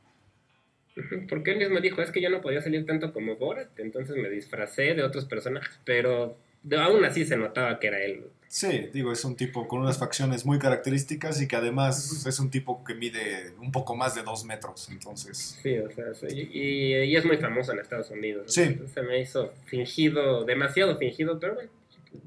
[1.27, 4.29] Porque él mismo dijo, es que yo no podía salir tanto como Borat, entonces me
[4.29, 6.37] disfracé de otros personajes, pero
[6.79, 8.27] aún así se notaba que era él.
[8.55, 12.49] Sí, digo, es un tipo con unas facciones muy características y que además es un
[12.49, 15.59] tipo que mide un poco más de dos metros, entonces...
[15.61, 18.53] Sí, o sea, sí, y, y es muy famoso en Estados Unidos.
[18.53, 18.61] Sí.
[18.61, 21.69] Entonces Se me hizo fingido, demasiado fingido, pero bueno,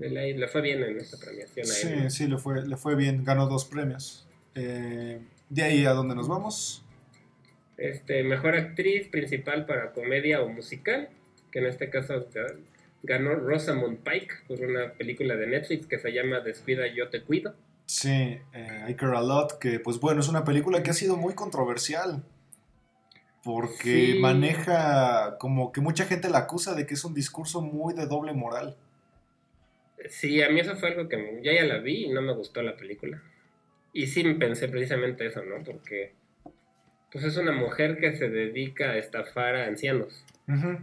[0.01, 2.11] le, le fue bien en esta premiación a Sí, él.
[2.11, 4.27] sí, le fue, le fue bien, ganó dos premios.
[4.55, 6.85] Eh, de ahí a dónde nos vamos.
[7.79, 11.09] Este, mejor actriz principal para comedia o musical,
[11.51, 12.29] que en este caso
[13.03, 17.55] ganó Rosamund Pike por una película de Netflix que se llama Descuida, yo te cuido.
[17.87, 18.11] Sí,
[18.53, 21.35] eh, I Care a Lot, que pues bueno, es una película que ha sido muy
[21.35, 22.23] controversial.
[23.45, 24.19] Porque Sí.
[24.21, 28.33] maneja como que mucha gente la acusa de que es un discurso muy de doble
[28.35, 28.77] moral.
[30.09, 32.63] Sí, a mí eso fue algo que yo ya la vi y no me gustó
[32.63, 33.23] la película.
[33.93, 35.63] Y sí pensé precisamente eso, ¿no?
[35.65, 36.13] Porque
[37.11, 40.25] pues es una mujer que se dedica a estafar a ancianos.
[40.47, 40.79] Ujú.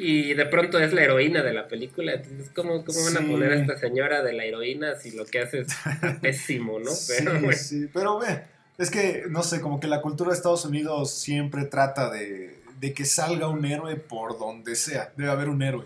[0.00, 2.14] Y de pronto es la heroína de la película.
[2.14, 5.40] Entonces, ¿cómo, cómo van a poner a esta señora de la heroína si lo que
[5.40, 5.68] hace es
[6.22, 6.90] pésimo, ¿no?
[7.08, 8.42] Pero sí, bueno, sí, pero ve,
[8.78, 12.94] es que, no sé, como que la cultura de Estados Unidos siempre trata de, de
[12.94, 15.12] que salga un héroe por donde sea.
[15.16, 15.84] Debe haber un héroe.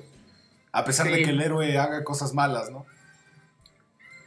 [0.71, 2.87] A pesar de que el héroe haga cosas malas, ¿no?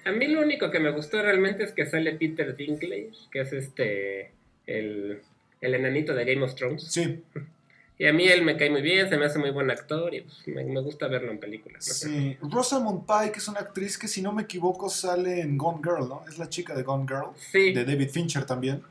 [0.07, 3.51] a mí lo único que me gustó realmente es que sale Peter Dinklage, que es
[3.51, 4.31] este,
[4.65, 5.21] el,
[5.59, 6.83] el enanito de Game of Thrones.
[6.83, 7.23] Sí,
[7.99, 10.21] Y a mí él me cae muy bien, se me hace muy buen actor y
[10.21, 11.87] pues, me, me gusta verlo en películas.
[11.87, 11.93] ¿no?
[11.93, 12.37] sí.
[12.41, 16.23] Rosamund Pike es una actriz que, si no me equivoco, sale en Gone Girl, ¿no?
[16.29, 17.29] Es la chica de Gone Girl.
[17.51, 18.83] Sí, de David Fincher también.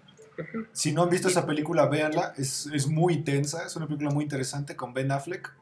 [0.73, 2.35] Si no han visto esa película, véanla.
[2.37, 5.53] Es, es muy tensa, es una película muy interesante con Ben Affleck.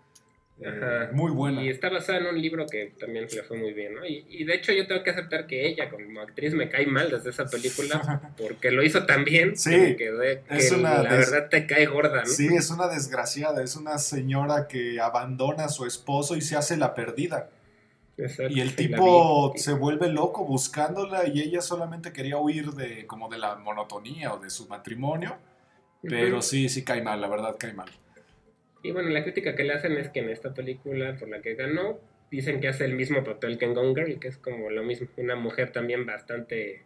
[0.61, 1.11] Eh, Ajá.
[1.13, 1.63] muy buena.
[1.65, 4.07] Y está basada en un libro que también le fue muy bien, ¿no?
[4.07, 7.11] Y, y de hecho yo tengo que aceptar que ella como actriz me cae mal
[7.11, 11.31] desde esa película porque lo hizo tan bien Sí, que que es una la des-
[11.31, 12.27] verdad te cae gorda, ¿no?
[12.27, 16.77] Sí, es una desgraciada, es una señora que abandona a su esposo y se hace
[16.77, 17.51] la perdida.
[18.17, 19.59] Exacto, Y el tipo vi.
[19.59, 24.39] se vuelve loco buscándola y ella solamente quería huir de como de la monotonía o
[24.39, 25.37] de su matrimonio.
[26.01, 27.91] Pero sí, sí cae mal, la verdad cae mal.
[28.85, 31.55] Y bueno, la crítica que le hacen es que en esta película por la que
[31.55, 31.99] ganó,
[32.31, 35.09] dicen que hace el mismo papel que en Gone Girl, que es como lo mismo,
[35.17, 36.85] una mujer también bastante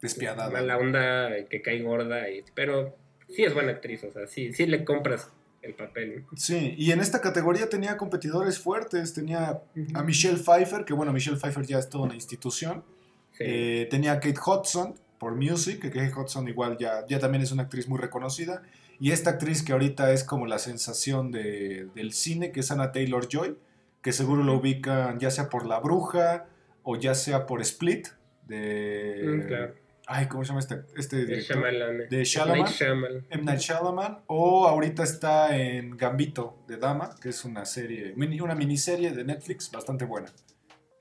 [0.00, 0.50] Despiadada.
[0.50, 2.96] mala onda, que cae gorda, y, pero
[3.28, 6.24] sí es buena actriz, o sea, sí, sí le compras el papel.
[6.36, 9.12] Sí, y en esta categoría tenía competidores fuertes.
[9.12, 9.60] Tenía
[9.94, 10.02] a.
[10.02, 12.84] Michelle Pfeiffer, que bueno, Michelle Pfeiffer ya es toda una institución.
[13.32, 13.44] Sí.
[13.46, 17.52] Eh, tenía a Kate Hudson por Music, que Kate Hudson igual ya, ya también es
[17.52, 18.62] una actriz muy reconocida.
[18.98, 22.92] Y esta actriz que ahorita es como la sensación de- del cine, que es Anna
[22.92, 23.56] Taylor Joy,
[24.02, 26.46] que seguro lo ubican ya sea por La Bruja
[26.82, 28.08] o ya sea por Split,
[28.46, 29.22] de...
[29.24, 29.74] Mm, claro.
[30.08, 31.56] Ay, ¿cómo se llama este, este director?
[31.56, 32.08] Shyamalan.
[32.08, 32.58] de Shyamalan.
[32.62, 33.26] Night Shyamalan.
[33.28, 33.42] M.
[33.42, 39.10] Night Shyamalan, o ahorita está en Gambito de Dama, que es una serie, una miniserie
[39.10, 40.28] de Netflix bastante buena.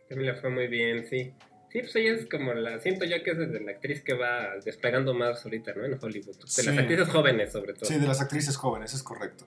[0.10, 1.34] También le fue muy bien, sí.
[1.76, 2.80] Sí, pues ella es como la.
[2.80, 5.84] Siento yo que es desde la actriz que va despegando más ahorita, ¿no?
[5.84, 6.38] En Hollywood.
[6.38, 6.66] De Sí.
[6.66, 7.84] las actrices jóvenes, sobre todo.
[7.84, 9.46] Sí, de las actrices jóvenes, es correcto.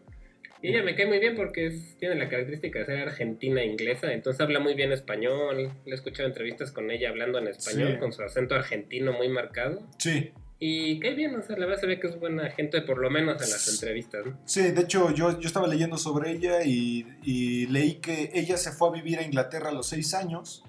[0.61, 4.13] Y ella me cae muy bien porque es- tiene la característica de ser argentina inglesa,
[4.13, 5.73] entonces habla muy bien español.
[5.87, 7.99] Le he escuchado entrevistas con ella hablando en español, Sí.
[7.99, 9.89] con su acento argentino muy marcado.
[9.99, 12.99] Sí, Y cae bien, o sea, la verdad se ve que es buena gente, por
[12.99, 14.39] lo menos en las entrevistas, ¿no?
[14.45, 18.73] sí, de hecho yo, yo estaba leyendo sobre ella y, y leí que ella se
[18.73, 20.65] fue a vivir a Inglaterra a los seis años,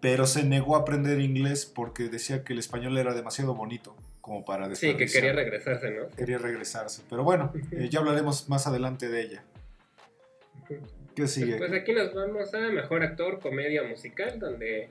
[0.00, 4.44] pero se negó a aprender inglés porque decía que el español era demasiado bonito como
[4.44, 6.08] para Sí, que quería regresarse, ¿no?
[6.16, 7.02] Quería regresarse.
[7.08, 9.44] Pero bueno, eh, ya hablaremos más adelante de ella.
[11.14, 11.56] ¿Qué sigue?
[11.56, 14.90] Pues aquí nos vamos a Mejor Actor, Comedia Musical, donde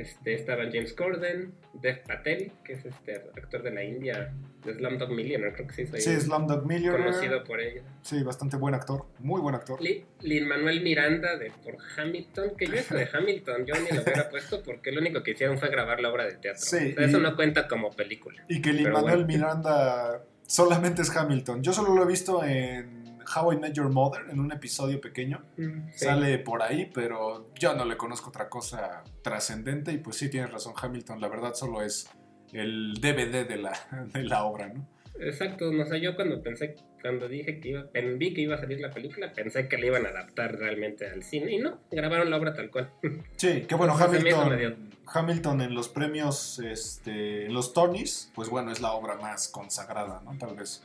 [0.00, 4.32] este, estaban James Corden, Dev Patel, que es este actor de la India,
[4.64, 7.04] de Slumdog Millionaire, creo que sí soy Sí, Slumdog Millionaire.
[7.04, 7.82] conocido por ella.
[8.02, 9.80] Sí, bastante buen actor, muy buen actor.
[9.80, 14.28] Lin Manuel Miranda de por Hamilton, que yo eso de Hamilton yo ni lo hubiera
[14.30, 16.62] puesto porque lo único que hicieron fue grabar la obra de teatro.
[16.62, 18.44] Sí, O sea, eso no cuenta como película.
[18.48, 19.26] Y que Lin Manuel bueno.
[19.26, 21.62] Miranda solamente es Hamilton.
[21.62, 22.95] Yo solo lo he visto en
[23.34, 25.42] How I Met Your Mother, en un episodio pequeño.
[25.56, 25.64] Sí.
[25.94, 29.92] Sale por ahí, pero yo no le conozco otra cosa trascendente.
[29.92, 32.08] Y pues sí, tienes razón, Hamilton, la verdad solo es
[32.52, 33.72] el DVD de la,
[34.12, 34.86] de la obra, ¿no?
[35.20, 37.86] Exacto, no sé, yo cuando pensé, cuando dije que iba,
[38.16, 41.22] vi que iba a salir la película, pensé que la iban a adaptar realmente al
[41.22, 42.90] cine y no, grabaron la obra tal cual.
[43.36, 48.70] Sí, que bueno, Entonces, Hamilton, Hamilton en los premios, este, en los Tonys, pues bueno,
[48.72, 50.36] es la obra más consagrada, ¿no?
[50.36, 50.82] Tal vez.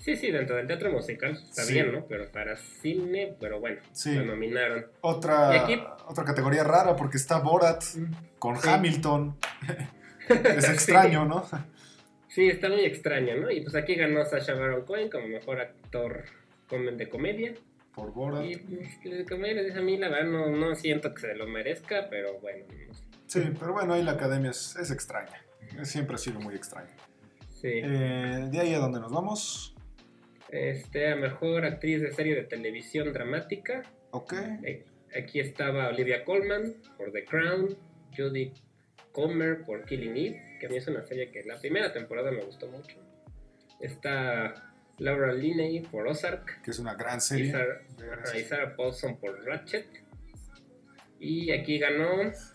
[0.00, 1.74] Sí, sí, dentro del teatro musical está Sí.
[1.74, 2.06] bien, ¿no?
[2.06, 4.14] Pero para cine, pero bueno, Sí.
[4.14, 4.86] lo nominaron.
[5.02, 7.84] Otra, Y aquí- otra categoría rara porque está Borat
[8.38, 8.68] con Sí.
[8.68, 9.36] Hamilton.
[10.28, 11.44] es extraño, ¿no?
[12.28, 13.50] Sí, está muy extraño, ¿no?
[13.50, 16.24] Y pues aquí ganó Sacha Baron Cohen como mejor actor
[16.70, 17.54] de comedia.
[17.94, 18.44] Por Borat.
[18.44, 22.06] Y pues, de comedia, a mí, la verdad, no, no siento que se lo merezca,
[22.08, 23.04] pero bueno, no sé.
[23.26, 25.42] Sí, pero bueno, ahí la academia es, es extraña.
[25.82, 26.90] Siempre ha sido muy extraña.
[27.60, 27.68] Sí.
[27.74, 29.74] Eh, de ahí a donde nos vamos.
[30.52, 33.82] Este, a mejor actriz de serie de televisión dramática.
[34.10, 34.34] Ok.
[34.64, 34.84] Eh,
[35.16, 37.76] Aquí estaba Olivia Colman por The Crown,
[38.16, 38.52] Judy
[39.12, 42.42] Comer por Killing Eve, que a mí es una serie que la primera temporada me
[42.44, 42.96] gustó mucho.
[43.80, 47.50] Está Laura Linney por Ozark, Que es una gran y serie.
[47.50, 48.40] Sarah, gran y.
[48.44, 49.86] Sarah Paulson por Ratchet.
[51.22, 52.06] Y aquí ganó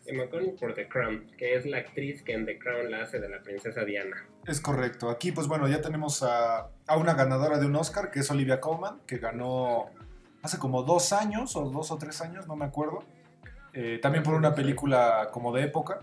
[0.08, 3.20] Emma Corrin por The Crown, que es la actriz que en The Crown la hace
[3.20, 4.28] de la princesa Diana.
[4.48, 5.12] Es correcto.
[5.12, 8.60] Aquí, pues bueno, ya tenemos a, a una ganadora de un Oscar, que es Olivia
[8.60, 9.92] Colman, que ganó
[10.42, 13.04] hace como dos años, o dos o tres años, no me acuerdo.
[13.74, 16.00] Eh, también por una película como de época.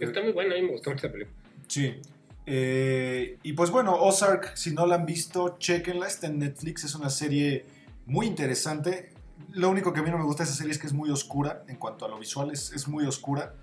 [0.00, 1.36] Está muy buena, a mí me gustó mucho esa película.
[1.66, 2.00] Sí.
[2.46, 6.94] Eh, y pues bueno, Ozark, si no la han visto, chequenla, está en Netflix, es
[6.94, 7.66] una serie
[8.06, 9.10] muy interesante.
[9.50, 11.10] Lo único que a mí no me gusta de esa serie es que es muy
[11.10, 13.54] oscura en cuanto a lo visual, es, es muy oscura.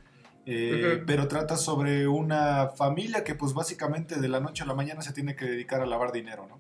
[0.46, 1.04] Eh.
[1.06, 5.13] Pero trata sobre una familia que pues básicamente de la noche a la mañana se
[5.13, 6.60] tiene que dedicar a lavar dinero, ¿no?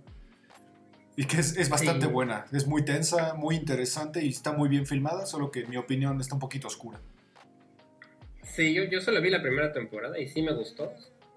[1.15, 2.11] Y que es, es bastante Sí.
[2.11, 5.77] buena, es muy tensa, muy interesante y está muy bien filmada, solo que en mi
[5.77, 6.99] opinión está un poquito oscura.
[8.43, 10.91] Sí, yo, yo solo vi la primera temporada y sí me gustó.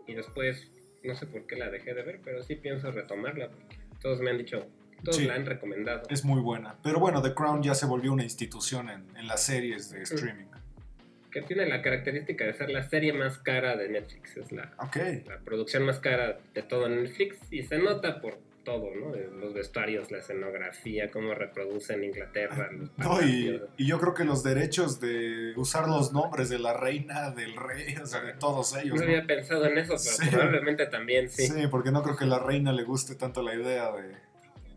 [0.06, 0.68] Y después,
[1.04, 4.30] no sé por qué la dejé de ver, pero sí pienso retomarla porque todos me
[4.30, 4.66] han dicho,
[5.02, 5.24] todos Sí.
[5.26, 6.02] la han recomendado.
[6.08, 6.76] Es muy buena.
[6.82, 10.46] Pero bueno, The Crown ya se volvió una institución en, en las series de streaming.
[11.30, 14.36] Que tiene la característica de ser la serie más cara de Netflix.
[14.36, 14.70] Es la,
[15.26, 19.16] la producción más cara de todo Netflix y se nota por todo, ¿no?
[19.40, 22.70] Los vestuarios, la escenografía, cómo reproducen Inglaterra.
[22.96, 27.56] No, y, yo creo que los derechos de usar los nombres de la reina, del
[27.56, 28.94] rey, o sea, de todos ellos.
[29.00, 29.10] No ¿no?
[29.10, 30.28] había pensado en eso, pero Sí.
[30.30, 31.46] probablemente también sí.
[31.48, 34.14] Sí, porque no creo que a la reina le guste tanto la idea de,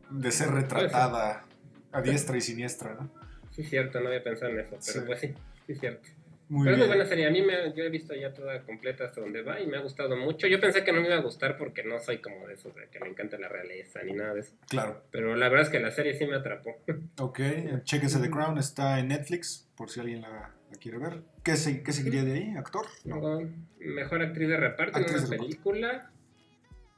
[0.09, 1.43] de ser retratada
[1.91, 3.09] a diestra y siniestra, ¿no?
[3.51, 4.99] Sí, cierto, no había pensado en eso, pero Sí.
[5.05, 5.33] pues sí,
[5.67, 6.09] sí, cierto.
[6.47, 6.97] Muy pero es muy bien.
[6.97, 7.25] buena serie.
[7.27, 9.79] A mí me, yo he visto ya toda completa hasta donde va y me ha
[9.79, 10.45] gustado mucho.
[10.45, 12.87] Yo pensé que no me iba a gustar porque no soy como de esos, de
[12.89, 14.53] que me encanta la realeza ni nada de eso.
[14.69, 15.01] Claro.
[15.09, 16.75] Pero la verdad es que la serie sí me atrapó.
[17.19, 17.39] Ok,
[17.83, 21.21] chéquese The Crown, está en Netflix, por si alguien la, la quiere ver.
[21.43, 22.55] ¿Qué, se- qué seguiría de ahí?
[22.57, 22.85] ¿Actor?
[23.05, 23.39] No.
[23.79, 26.11] Mejor actriz de reparto en una película.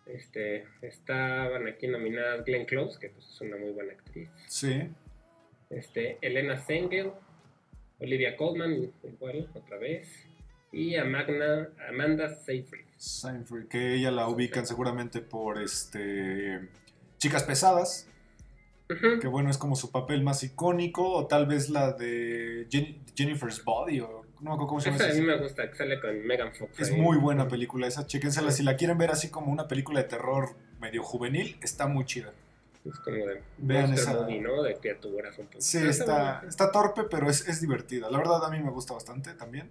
[0.10, 4.30] Este, estaban aquí nominadas Glenn Close, que pues, es una muy buena actriz.
[4.48, 4.89] Sí.
[5.70, 7.12] Este, Elena Sengel,
[8.00, 10.08] Olivia Colman, igual, otra vez.
[10.72, 12.86] Y a Magna, Amanda Seyfried.
[12.98, 16.60] Seinfeld, que ella la ubican seguramente por este
[17.17, 18.10] Chicas Pesadas,
[19.22, 23.63] que bueno, es como su papel más icónico, o tal vez la de Jen- Jennifer's
[23.63, 25.04] Body, o no me acuerdo cómo se llama.
[25.04, 26.80] Esa a mí me gusta, que sale con Megan Fox.
[26.80, 27.00] Es ahí.
[27.02, 28.52] muy buena película esa, chéquensela.
[28.52, 32.34] Si la quieren ver así como una película de terror medio juvenil, está muy chida.
[32.86, 34.62] Es como de Vean esa- movie, ¿no?
[34.63, 35.60] De criaturas un poco.
[35.62, 38.10] Sí, está, está torpe, pero es, es divertida.
[38.10, 39.69] La verdad a mí me gusta bastante también.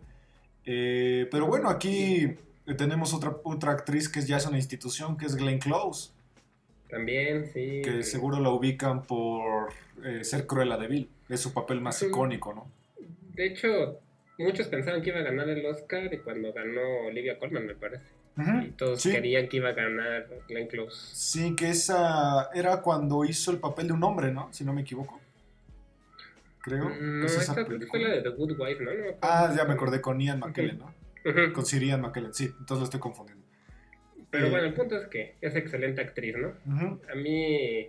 [0.65, 2.35] Eh, pero bueno, aquí
[2.77, 6.11] tenemos otra, otra actriz que ya es una institución, que es Glenn Close,
[6.91, 7.83] También, sí.
[7.85, 9.73] que seguro la ubican por
[10.05, 11.11] eh, ser Cruella de Vil.
[11.29, 12.67] Es su papel más icónico, ¿no?
[13.35, 14.01] De hecho,
[14.39, 18.05] muchos pensaban que iba a ganar el Oscar y cuando ganó Olivia Colman, me parece.
[18.67, 19.13] Y todos Sí.
[19.13, 21.15] querían que iba a ganar Glenn Close.
[21.15, 24.53] Sí, que esa era cuando hizo el papel de un hombre, ¿no?
[24.53, 25.21] Si no me equivoco.
[26.61, 26.91] Creo.
[27.01, 28.09] No, es esa esta película.
[28.11, 28.93] de The Good Wife, ¿no?
[28.93, 29.05] No.
[29.23, 30.95] Ah, ya me acordé con Ian McKellen, ¿no?
[31.55, 33.45] Con Sir Ian McKellen, sí, entonces lo estoy confundiendo.
[34.31, 36.55] Pero Eh, bueno, el punto es que es excelente actriz, ¿no?
[37.11, 37.89] A mí,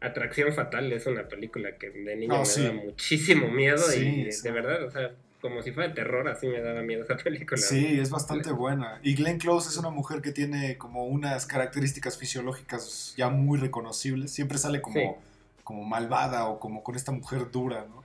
[0.00, 2.62] Atracción Fatal es una película que de niño Ah, me sí.
[2.62, 4.42] daba muchísimo miedo Sí, y sí.
[4.44, 7.60] de verdad, o sea, como si fuera de terror, así me daba miedo esa película.
[7.60, 8.98] Sí, es bastante buena.
[9.02, 14.30] Y Glenn Close es una mujer que tiene como unas características fisiológicas ya muy reconocibles.
[14.32, 15.60] Siempre sale como, Sí.
[15.64, 17.98] como malvada o como con esta mujer dura, ¿no?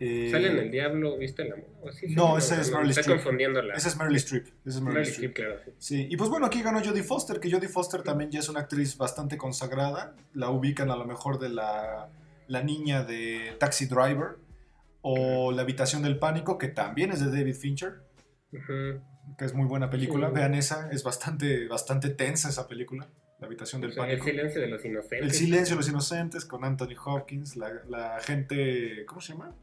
[0.00, 1.66] Eh, Sale en El Diablo, ¿viste el amor?
[1.82, 3.16] ¿O sí, sí, No, ese es Meryl Streep.
[3.76, 4.46] Esa es Meryl Streep.
[4.46, 5.30] Esa es Meryl, Meryl Streep.
[5.30, 5.60] Streep, claro.
[5.64, 5.72] sí.
[5.78, 8.60] Sí, y pues bueno, aquí ganó Jodie Foster, que Jodie Foster también ya es una
[8.60, 10.16] actriz bastante consagrada.
[10.34, 12.08] La ubican a lo mejor de la,
[12.48, 14.36] la niña de Taxi Driver
[15.06, 18.00] o La habitación del pánico, que también es de David Fincher,
[19.38, 20.28] que es muy buena película.
[20.28, 20.34] Sí.
[20.34, 23.06] Vean esa, es bastante, bastante tensa esa película,
[23.38, 24.24] La habitación del O sea, el pánico.
[24.26, 25.20] silencio de los inocentes.
[25.28, 29.54] El silencio de los inocentes con Anthony Hopkins, la, la gente, ¿cómo se llama?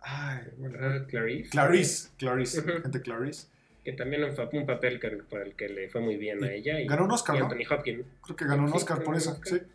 [0.00, 1.50] Ay, bueno, Ah, Clarice.
[1.50, 3.48] Clarice, Clarice, gente Clarice.
[3.84, 6.80] Que también fue un papel que, por el que le fue muy bien a ella.
[6.80, 7.44] Y, Ganó un Oscar, y ¿no?
[7.46, 8.06] Anthony Hopkins.
[8.22, 9.60] Creo que ganó un Sí, Oscar por eso, Oscar.
[9.60, 9.66] sí.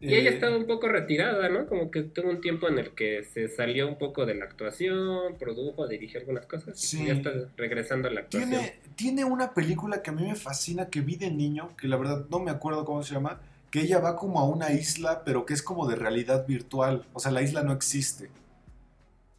[0.00, 1.66] Y ella Eh, estaba un poco retirada, ¿no?
[1.66, 5.36] Como que tuvo un tiempo en el que se salió un poco de la actuación,
[5.38, 6.78] produjo, dirigió algunas cosas.
[6.78, 7.02] Sí.
[7.02, 8.50] Y ya está regresando a la actuación.
[8.50, 11.96] Tiene, tiene una película que a mí me fascina, que vi de niño, que la
[11.96, 15.44] verdad no me acuerdo cómo se llama, que ella va como a una isla, pero
[15.44, 17.04] que es como de realidad virtual.
[17.12, 18.30] O sea, la isla no existe.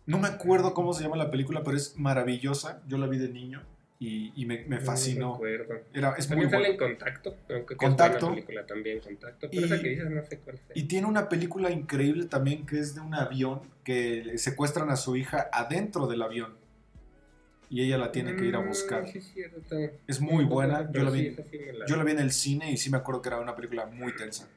[0.06, 2.82] No me acuerdo cómo se llama la película, pero es maravillosa.
[2.88, 3.62] Yo la vi de niño
[4.02, 5.40] y, y me, me No fascinó.
[5.94, 8.16] Era, es muy sale en Contacto, aunque Contacto.
[8.16, 9.48] es buena película también, Contacto.
[9.52, 10.78] Pero Y- esa que dices no sé cuál es.
[10.78, 14.96] Y tiene una película increíble también que es de un avión que le secuestran a
[14.96, 16.54] su hija adentro del avión.
[17.70, 19.08] Y ella la tiene que ir a Mm, buscar.
[19.08, 19.22] sí,
[20.08, 20.90] es muy buena.
[20.92, 22.78] Yo la vi, sí, esa sí me la- yo la vi en el cine y
[22.78, 24.48] sí me acuerdo que era una película muy tensa.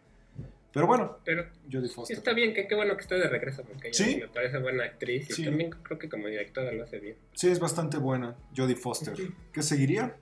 [0.72, 2.16] Pero bueno, Pero Jodie Foster.
[2.16, 4.16] está bien, que qué bueno que está de regreso, porque ella Sí.
[4.20, 5.44] me parece buena actriz y Sí.
[5.44, 7.16] también creo que como directora lo hace bien.
[7.34, 9.14] Sí, es bastante buena, Jodie Foster.
[9.52, 10.16] ¿Qué seguiría?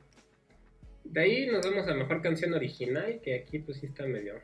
[1.04, 4.34] De ahí nos vamos a mejor canción original, que aquí pues sí está medio...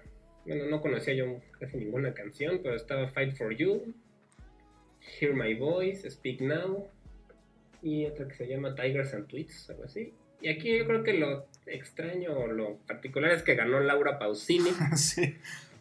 [0.45, 3.93] Bueno, no conocía yo casi ninguna canción, pero estaba Fight for You,
[5.21, 6.89] Hear My Voice, Speak Now,
[7.83, 10.13] y otra que se llama Tigers and Tweets, algo así.
[10.41, 14.71] Y aquí yo creo que lo extraño o lo particular es que ganó Laura Pausini,
[14.97, 15.37] sí.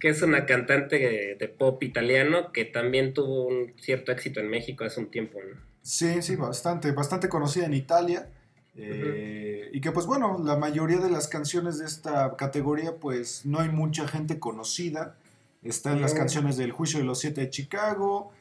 [0.06, 4.50] Que es una cantante de, de pop italiano que también tuvo un cierto éxito en
[4.50, 5.60] México hace un tiempo, ¿no?
[5.82, 8.30] Sí, sí, bastante, bastante conocida en Italia.
[8.78, 13.60] eh, Y que pues bueno, la mayoría de las canciones de esta categoría pues no
[13.60, 15.16] hay mucha gente conocida.
[15.64, 16.20] Están las No.
[16.20, 18.32] canciones del Juicio de los Siete de Chicago.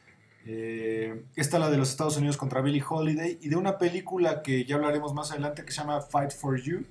[0.47, 3.39] eh, está la de los Estados Unidos contra Billie Holiday.
[3.41, 6.85] Y de una película que ya hablaremos más adelante que se llama Fight for You.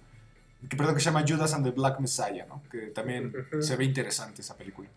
[0.68, 2.62] Que, perdón, que se llama Judas and the Black Messiah, ¿no?
[2.70, 4.88] Que también se ve interesante esa película.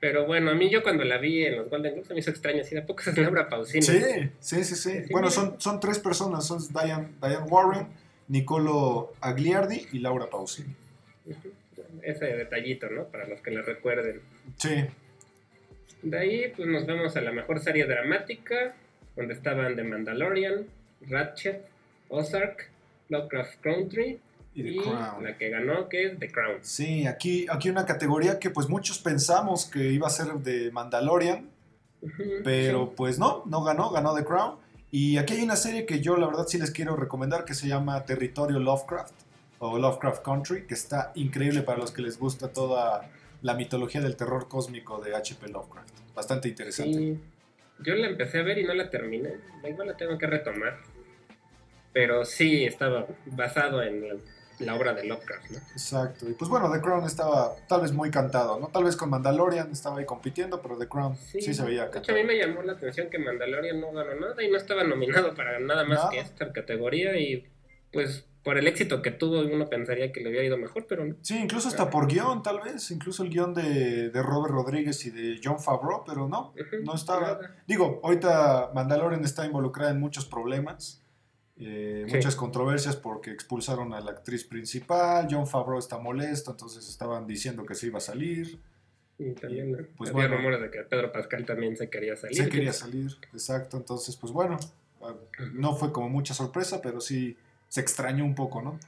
[0.00, 2.30] Pero bueno, a mí yo cuando la vi en los Golden Globes se me hizo
[2.30, 3.82] extraño, así de poco es Laura Pausini.
[3.82, 4.00] Sí,
[4.40, 5.02] sí, sí, sí.
[5.10, 6.46] Bueno, son, son tres personas.
[6.46, 7.88] Son Diane, Diane Warren,
[8.28, 10.74] Nicolo Agliardi y Laura Pausini.
[12.02, 13.04] Ese detallito, ¿no?
[13.04, 14.20] Para los que la recuerden.
[14.58, 14.84] Sí,
[16.02, 18.74] De ahí, pues nos vemos a la mejor serie dramática,
[19.16, 20.66] donde estaban The Mandalorian,
[21.08, 21.64] Ratchet,
[22.10, 22.70] Ozark,
[23.08, 24.20] Lovecraft Country
[24.56, 25.22] y The y Crown.
[25.22, 26.58] la que ganó, que es The Crown.
[26.62, 31.50] Sí, aquí, aquí una categoría que pues muchos pensamos que iba a ser de Mandalorian,
[32.42, 32.92] pero sí.
[32.96, 34.56] pues no, no ganó, ganó The Crown.
[34.90, 37.68] Y aquí hay una serie que yo la verdad sí les quiero recomendar que se
[37.68, 39.12] llama Territorio Lovecraft
[39.58, 43.10] o Lovecraft Country, que está increíble para los que les gusta toda
[43.42, 45.48] la mitología del terror cósmico de H.P.
[45.48, 45.90] Lovecraft.
[46.14, 46.98] Bastante interesante.
[46.98, 47.20] Sí.
[47.80, 49.34] Yo la empecé a ver y no la terminé.
[49.68, 50.78] Igual la tengo que retomar.
[51.92, 54.02] Pero sí, estaba basado en
[54.58, 55.58] la, obra de Lovecraft, ¿no?
[55.72, 56.28] Exacto.
[56.28, 58.68] Y pues bueno, The Crown estaba tal vez muy cantado, ¿no?
[58.68, 61.98] Tal vez con Mandalorian estaba ahí compitiendo, pero The Crown sí, se veía De hecho,
[61.98, 62.18] a cantado.
[62.18, 65.58] mí me llamó la atención que Mandalorian no ganó nada y no estaba nominado para
[65.60, 66.10] nada más Nada.
[66.10, 67.16] que esta categoría.
[67.18, 67.44] Y
[67.92, 71.16] pues por el éxito que tuvo, uno pensaría que le hubiera ido mejor, pero no.
[71.20, 72.90] Sí, incluso hasta por guion, tal vez.
[72.92, 76.54] Incluso el guion de, de Robert Rodríguez y de John Favreau, pero no,
[76.84, 77.20] no estaba.
[77.20, 77.56] nada.
[77.66, 81.02] Digo, ahorita Mandalorian está involucrada en muchos problemas,
[81.58, 82.14] eh, Sí.
[82.16, 85.26] muchas controversias porque expulsaron a la actriz principal.
[85.30, 88.58] John Favreau está molesto, entonces estaban diciendo que se iba a salir.
[89.18, 89.30] Y.
[89.30, 90.36] Pues había bueno.
[90.36, 92.36] rumores de que Pedro Pascal también se quería salir.
[92.36, 93.78] Se quería salir, exacto.
[93.78, 94.58] Entonces, pues bueno,
[95.02, 95.14] ah,
[95.54, 97.36] no fue como mucha sorpresa, pero sí
[97.68, 98.78] se extrañó un poco, ¿no?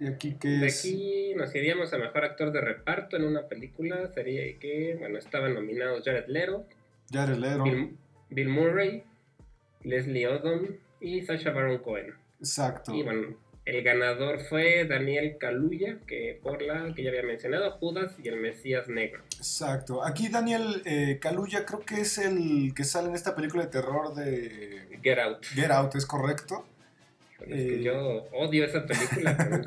[0.00, 0.80] Y aquí que De es.
[0.80, 4.10] aquí nos iríamos a mejor actor de reparto en una película.
[4.14, 6.64] Sería que, bueno, estaban nominados Jared Leto,
[7.12, 7.62] Jared Leto.
[7.64, 7.96] Bill,
[8.30, 9.04] Bill Murray,
[9.82, 10.66] Leslie Odom
[11.00, 12.14] y Sacha Baron Cohen.
[12.38, 12.94] Exacto.
[12.94, 18.12] Y bueno, el ganador fue Daniel Kaluuya, que por la que ya había mencionado, Judas
[18.22, 19.22] y el Mesías Negro.
[19.36, 20.04] Exacto.
[20.04, 24.14] Aquí Daniel eh, Kaluuya creo que es el que sale en esta película de terror
[24.14, 25.44] de Get Out.
[25.54, 26.66] Get Out, ¿es correcto?
[27.46, 29.62] Es que yo odio esa película, pero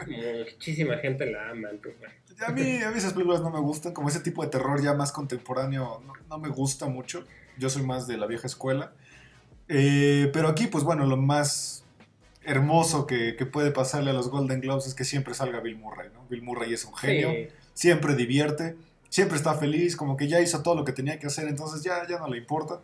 [0.45, 1.69] muchísima gente la ama.
[1.71, 2.13] entonces, bueno.
[2.45, 4.93] A mí, a mí esas películas no me gustan, como ese tipo de terror ya
[4.93, 7.25] más contemporáneo no, no me gusta mucho.
[7.57, 8.93] Yo soy más de la vieja escuela.
[9.69, 11.83] Eh, pero aquí, pues bueno, lo más
[12.43, 16.09] hermoso que, que puede pasarle a los Golden Globes es que siempre salga Bill Murray,
[16.13, 16.25] ¿no?
[16.29, 18.75] Bill Murray es un genio, Sí, siempre divierte,
[19.09, 22.05] siempre está feliz, como que ya hizo todo lo que tenía que hacer, entonces ya,
[22.07, 22.81] ya no le importa.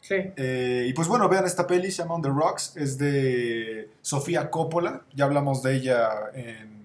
[0.00, 0.16] sí.
[0.36, 4.50] Eh, y pues bueno, vean esta peli, se llama On the Rocks, es de Sofía
[4.50, 6.84] Coppola, ya hablamos de ella en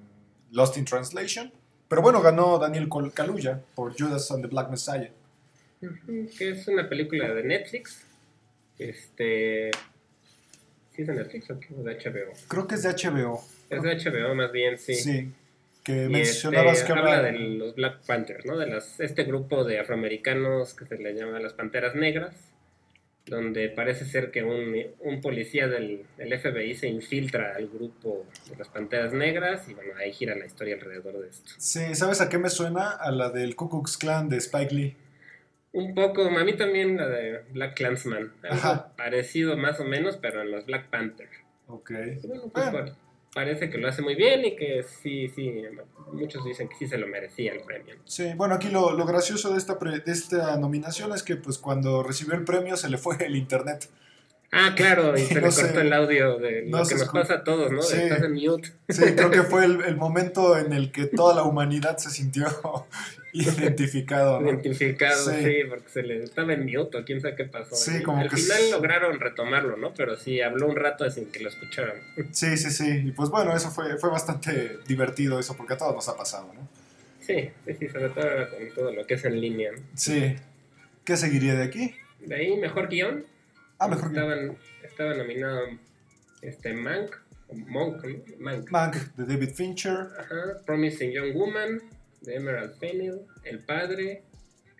[0.51, 1.51] Lost in Translation,
[1.88, 5.09] pero bueno, ganó Daniel Kaluuya por Judas and the Black Messiah.
[6.38, 8.01] Que es una película de Netflix.
[8.80, 9.71] Este.
[10.95, 12.34] ¿Sí es de Netflix o de HBO?
[12.47, 13.41] Creo que es de HBO.
[13.69, 14.95] Es de HBO más bien, sí.
[14.95, 15.32] Sí.
[15.84, 18.57] Que Y mencionabas este, que habla habla de los Black Panthers, ¿no?
[18.57, 22.34] De las, este grupo de afroamericanos que se le llama las Panteras Negras,
[23.28, 28.55] donde parece ser que un, un policía del, del FBI se infiltra al grupo de
[28.55, 31.51] las Panteras Negras y bueno, ahí gira la historia alrededor de esto.
[31.57, 32.89] Sí, ¿sabes a qué me suena?
[32.91, 34.95] A la del Ku Klux Klan de Spike Lee.
[35.76, 38.32] Un poco, a mí también la de Black Clansman,
[38.95, 41.28] parecido más o menos, pero en los Black Panther.
[41.67, 41.91] Ok.
[42.23, 42.95] Bueno, pues Bueno.
[43.34, 45.53] parece que lo hace muy bien y que sí, sí,
[46.13, 47.95] muchos dicen que sí se lo merecía el premio.
[48.05, 51.57] Sí, bueno, aquí lo, lo gracioso de esta, pre- de esta nominación es que pues
[51.57, 53.89] cuando recibió el premio se le fue el internet.
[54.53, 55.63] Ah, claro, y se No le sé.
[55.63, 57.82] cortó el audio de lo que nos pasa a todos, ¿no?
[57.82, 58.23] De Sí.
[58.23, 58.69] en mute.
[58.88, 62.45] Sí, creo que fue el, el momento en el que toda la humanidad se sintió
[63.59, 64.39] identificado.
[64.39, 64.47] ¿no?
[64.49, 65.43] Identificado, Sí.
[65.43, 65.55] sí.
[65.69, 67.75] porque se le estaba en mute, quién sabe qué pasó.
[67.75, 69.93] Sí, como Al que final lograron retomarlo, ¿no?
[69.93, 71.97] Pero sí, habló un rato sin que lo escucharan.
[72.31, 73.01] Sí, sí, sí.
[73.05, 76.51] Y pues bueno, eso fue, fue bastante divertido eso, porque a todos nos ha pasado,
[76.53, 76.67] ¿no?
[77.21, 79.71] Sí, sí, sí, sobre todo con todo lo que es en línea.
[79.71, 79.79] ¿no?
[79.95, 80.36] Sí.
[81.03, 81.95] ¿Qué seguiría de aquí?
[82.19, 83.25] De ahí, mejor guion.
[83.79, 85.61] Ah, mejor Estaban, estaba nominado
[86.41, 87.15] este Mank,
[87.51, 88.19] Monk, ¿no?
[88.39, 88.69] Mank.
[88.71, 90.07] Mank de David Fincher.
[90.19, 91.81] Ajá, Promising Young Woman,
[92.26, 94.23] de Emerald Fennell, El Padre,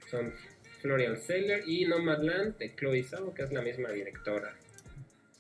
[0.10, 0.34] son
[0.82, 4.56] Florian Seller, y Nomadland, de Chloe Zhao, que es la misma directora.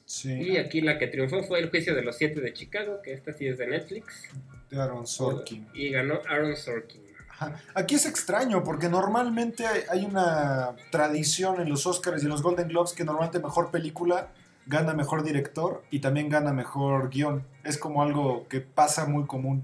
[0.06, 0.34] Sí.
[0.34, 3.34] Y aquí la que triunfó fue El Juicio de los Siete de Chicago, que esta
[3.34, 4.30] sí es de Netflix.
[4.70, 5.68] De Aaron Sorkin.
[5.74, 7.02] Y ganó Aaron Sorkin.
[7.30, 7.62] Ajá.
[7.74, 12.42] Aquí es extraño porque normalmente hay, hay una tradición en los Oscars y en los
[12.42, 14.30] Golden Globes que normalmente mejor película
[14.68, 17.46] gana mejor director y también gana mejor guion.
[17.64, 19.64] Es como algo que pasa muy común.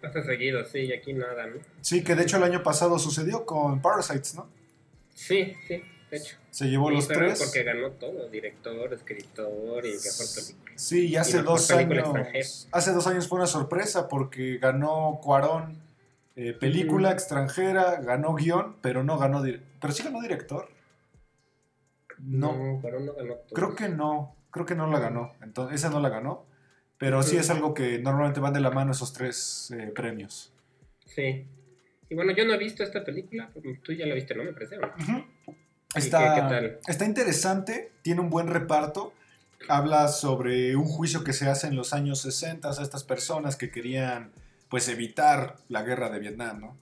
[0.00, 1.56] Pasa seguido, sí, y aquí nada, ¿no?
[1.80, 4.48] Sí, que de hecho el año pasado sucedió con Parasites, ¿no?
[5.14, 6.36] Sí, sí, de hecho.
[6.50, 7.42] Se llevó Sí, los tres.
[7.42, 10.72] Porque ganó todo, director, escritor y mejor película.
[10.76, 12.68] Sí, y hace Y dos años.
[12.70, 15.78] Hace dos años fue una sorpresa porque ganó Cuarón
[16.36, 19.42] eh, película extranjera, ganó guion, pero no ganó.
[19.42, 20.68] Pero sí ganó director.
[22.18, 23.54] No, pero no ganó todo.
[23.54, 24.36] creo que no.
[24.52, 25.34] Creo que no la ganó.
[25.42, 26.46] Entonces, esa no la ganó.
[26.98, 30.52] Pero sí es algo que normalmente van de la mano esos tres eh, premios.
[31.06, 31.44] Sí.
[32.10, 33.50] Y bueno, yo no he visto esta película,
[33.82, 34.42] tú ya la viste, ¿no?
[34.44, 34.78] Me parece.
[34.78, 34.88] ¿o no?
[34.98, 35.24] Ujú.
[35.94, 36.78] ¿Y Está, qué- qué tal?
[36.86, 39.12] está interesante, tiene un buen reparto.
[39.68, 43.70] Habla sobre un juicio que se hace en los años 60 a estas personas que
[43.70, 44.30] querían
[44.68, 46.76] pues evitar la guerra de Vietnam, ¿no?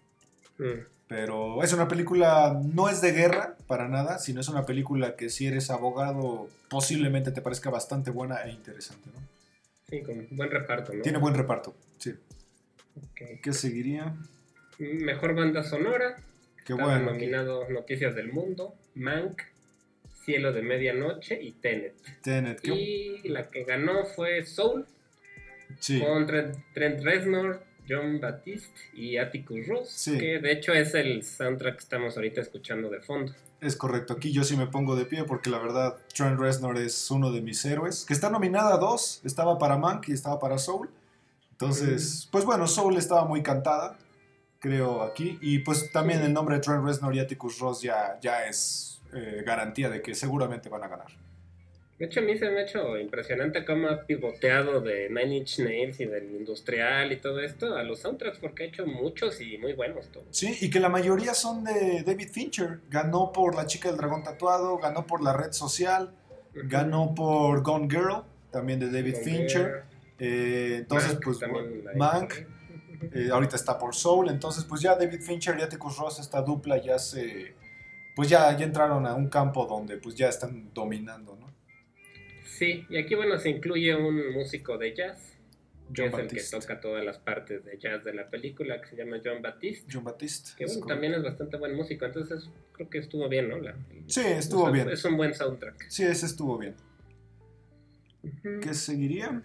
[0.58, 0.80] Mm.
[1.08, 5.30] Pero es una película, no es de guerra para nada, sino es una película que
[5.30, 9.20] si eres abogado posiblemente te parezca bastante buena e interesante, ¿no?
[9.88, 11.02] Sí, con buen reparto, ¿no?
[11.02, 12.10] Tiene buen reparto, sí.
[12.96, 13.40] Ok.
[13.42, 14.14] ¿Qué seguiría?
[14.78, 16.16] Mejor banda sonora.
[16.64, 17.12] Qué Estaban bueno.
[17.12, 19.42] nominados Noticias del Mundo, Mank,
[20.24, 21.94] Cielo de Medianoche y Tenet.
[22.20, 22.74] Tenet, qué-
[23.22, 24.86] Y la que ganó fue Soul,
[25.78, 26.00] Sí.
[26.00, 30.18] con Trent, Reznor, John Baptiste y Atticus Ross, Sí.
[30.18, 33.32] que de hecho es el soundtrack que estamos ahorita escuchando de fondo.
[33.60, 37.10] Es correcto, aquí yo sí me pongo de pie porque la verdad Trent Reznor es
[37.10, 40.58] uno de mis héroes, que está nominada a dos, estaba para Mank y estaba para
[40.58, 40.90] Soul.
[41.52, 43.96] Entonces, pues bueno, Soul estaba muy cantada,
[44.58, 48.44] creo aquí, y pues también el nombre de Trent Reznor y Atticus Ross ya, ya
[48.46, 51.25] es eh, garantía de que seguramente van a ganar.
[51.98, 55.60] De hecho, a mí se me ha hecho impresionante cómo ha pivoteado de Nine Inch
[55.60, 59.56] Nails y del industrial y todo esto a los soundtracks, porque ha hecho muchos y
[59.56, 60.26] muy buenos todos.
[60.30, 64.22] Sí, y que la mayoría son de David Fincher, ganó por La chica del dragón
[64.22, 66.12] tatuado, ganó por La red social,
[66.52, 69.84] ganó por Gone Girl, también de David Fincher.
[70.18, 71.38] Eh, entonces, pues
[71.94, 73.06] Mank, hizo.
[73.14, 76.76] eh, ahorita está por Soul, entonces pues ya David Fincher y Atticus Ross, esta dupla
[76.76, 77.54] ya se,
[78.14, 81.45] pues ya, ya entraron a un campo donde pues ya están dominando, ¿no?
[82.46, 85.36] Sí, y aquí bueno se incluye un músico de jazz,
[85.92, 88.88] que John es el que toca todas las partes de jazz de la película, que
[88.88, 89.86] se llama John Baptiste.
[89.92, 90.50] John Baptiste.
[90.56, 93.58] Que bueno, también es bastante buen músico, entonces creo que estuvo bien, ¿no?
[93.58, 93.74] La-
[94.06, 94.88] Sí, estuvo o sea, bien.
[94.90, 95.88] Es un buen soundtrack.
[95.88, 96.74] Sí, ese estuvo bien.
[98.62, 99.42] ¿Qué seguiría?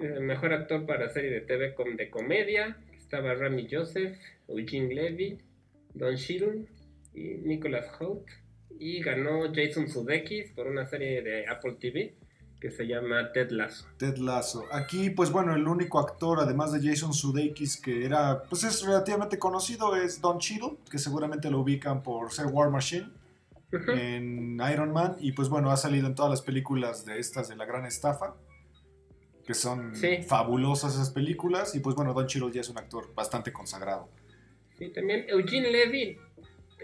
[0.00, 2.76] Eh, mejor actor para serie de TV com- de comedia.
[2.96, 4.16] Estaba Rami Joseph,
[4.48, 5.38] Eugene Levy,
[5.94, 6.64] Don Cheadle
[7.14, 8.26] y Nicholas Holt.
[8.78, 12.14] Y ganó Jason Sudeikis por una serie de Apple TV
[12.60, 13.86] que se llama Ted Lasso.
[13.96, 14.64] Ted Lasso.
[14.70, 19.38] Aquí, pues bueno, el único actor, además de Jason Sudeikis, que era, pues es relativamente
[19.38, 23.08] conocido, es Don Cheadle, que seguramente lo ubican por ser War Machine
[23.72, 25.16] en Iron Man.
[25.20, 28.34] Y pues bueno, ha salido en todas las películas de estas de la gran estafa,
[29.46, 30.22] que son Sí.
[30.26, 31.74] fabulosas esas películas.
[31.74, 34.08] Y pues bueno, Don Cheadle ya es un actor bastante consagrado.
[34.78, 36.18] Sí, también Eugene Levy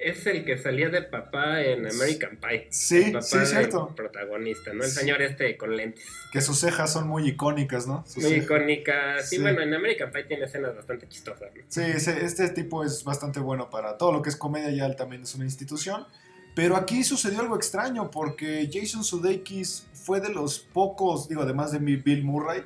[0.02, 2.66] es el que salía de papá en American Pie.
[2.70, 3.94] Sí, El papá sí, cierto.
[3.96, 4.84] protagonista, ¿no?
[4.84, 5.00] El Sí.
[5.00, 6.04] señor este con lentes.
[6.32, 8.04] Que sus cejas son muy icónicas, ¿no?
[8.06, 8.44] Sus Muy cejas.
[8.44, 9.22] icónica.
[9.22, 9.42] Sí, Sí.
[9.42, 11.62] bueno, en American Pie tiene escenas bastante chistosas, ¿no?
[11.68, 14.96] Sí, ese- este tipo es bastante bueno para todo lo que es comedia, ya él
[14.96, 16.06] también es una institución.
[16.54, 21.78] Pero aquí sucedió algo extraño porque Jason Sudeikis fue de los pocos, digo, además de
[21.78, 22.62] Bill Murray,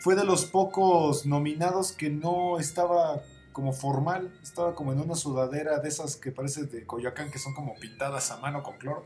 [0.00, 3.22] fue de los pocos nominados que no estaba
[3.58, 7.54] como formal, estaba como en una sudadera de esas que parece de Coyoacán, que son
[7.54, 9.04] como pintadas a mano con cloro.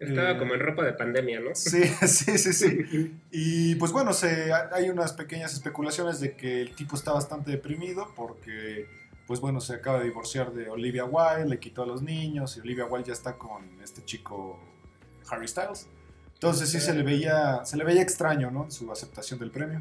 [0.00, 1.54] Estaba Eh, como en ropa de pandemia, ¿no?
[1.54, 3.20] Sí, sí, sí, sí.
[3.30, 8.12] Y pues bueno, se, hay unas pequeñas especulaciones de que el tipo está bastante deprimido
[8.16, 8.88] porque,
[9.28, 12.60] pues bueno, se acaba de divorciar de Olivia Wilde, le quitó a los niños y
[12.60, 14.58] Olivia Wilde ya está con este chico
[15.30, 15.86] Harry Styles.
[16.34, 18.68] Entonces sí se le veía, se le veía extraño, ¿no?
[18.72, 19.80] Su aceptación del premio.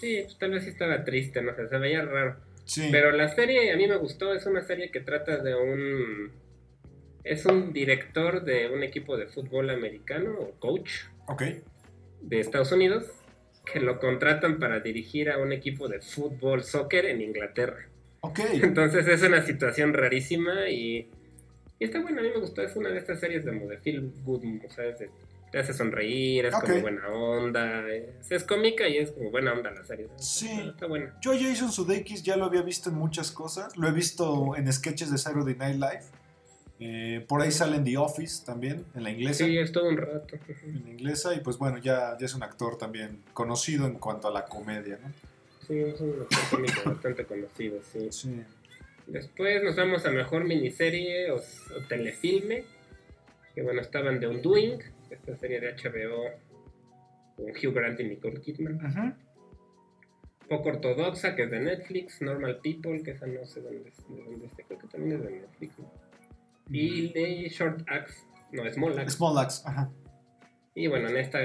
[0.00, 2.47] Sí, pues tal vez sí estaba triste, no sé, se veía raro.
[2.68, 2.88] Sí.
[2.92, 6.30] Pero la serie a mí me gustó, es una serie que trata de un...
[7.24, 10.90] Es un director de un equipo de fútbol americano, o coach,
[12.20, 13.04] de Estados Unidos,
[13.70, 17.88] que lo contratan para dirigir a un equipo de fútbol, soccer en Inglaterra.
[18.62, 21.08] Entonces es una situación rarísima y,
[21.78, 24.10] y está buena, a mí me gustó, es una de estas series de, de feel
[24.24, 25.10] good, o sea, es de-
[25.50, 29.70] te hace sonreír, es como buena onda, es, es cómica y es como buena onda
[29.70, 30.08] la serie.
[30.16, 30.48] Sí.
[30.48, 31.18] Está, está buena.
[31.20, 33.76] Yo a Jason Sudeikis ya lo había visto en muchas cosas.
[33.76, 36.02] Lo he visto en sketches de Saturday Night Live.
[36.80, 39.44] Eh, por ahí sale en The Office también, en la inglesa.
[39.44, 40.36] Sí, es todo un rato.
[40.62, 41.34] En la inglesa.
[41.34, 44.98] Y pues bueno, ya, ya es un actor también conocido en cuanto a la comedia,
[45.02, 45.12] ¿no?
[45.66, 48.08] Sí, es un actor cómico bastante conocido, sí.
[48.10, 48.42] Sí.
[49.06, 52.64] Después nos vamos a mejor miniserie o, o telefilme.
[53.54, 54.78] Que bueno, estaban The Undoing,
[55.10, 56.24] esta serie de HBO
[57.36, 58.74] con Hugh Grant y Nicole Kidman.
[58.84, 59.12] Ujú.
[60.48, 62.22] Poco ortodoxa, que es de Netflix.
[62.22, 65.24] Normal People, que esa no sé dónde, es- de dónde está, creo que también es
[65.24, 65.78] de Netflix.
[65.78, 65.90] ¿no?
[66.70, 69.16] Y de Short Axe, no, Small Axe.
[69.16, 69.90] Small Axe, ajá.
[70.74, 71.38] Y bueno, en esta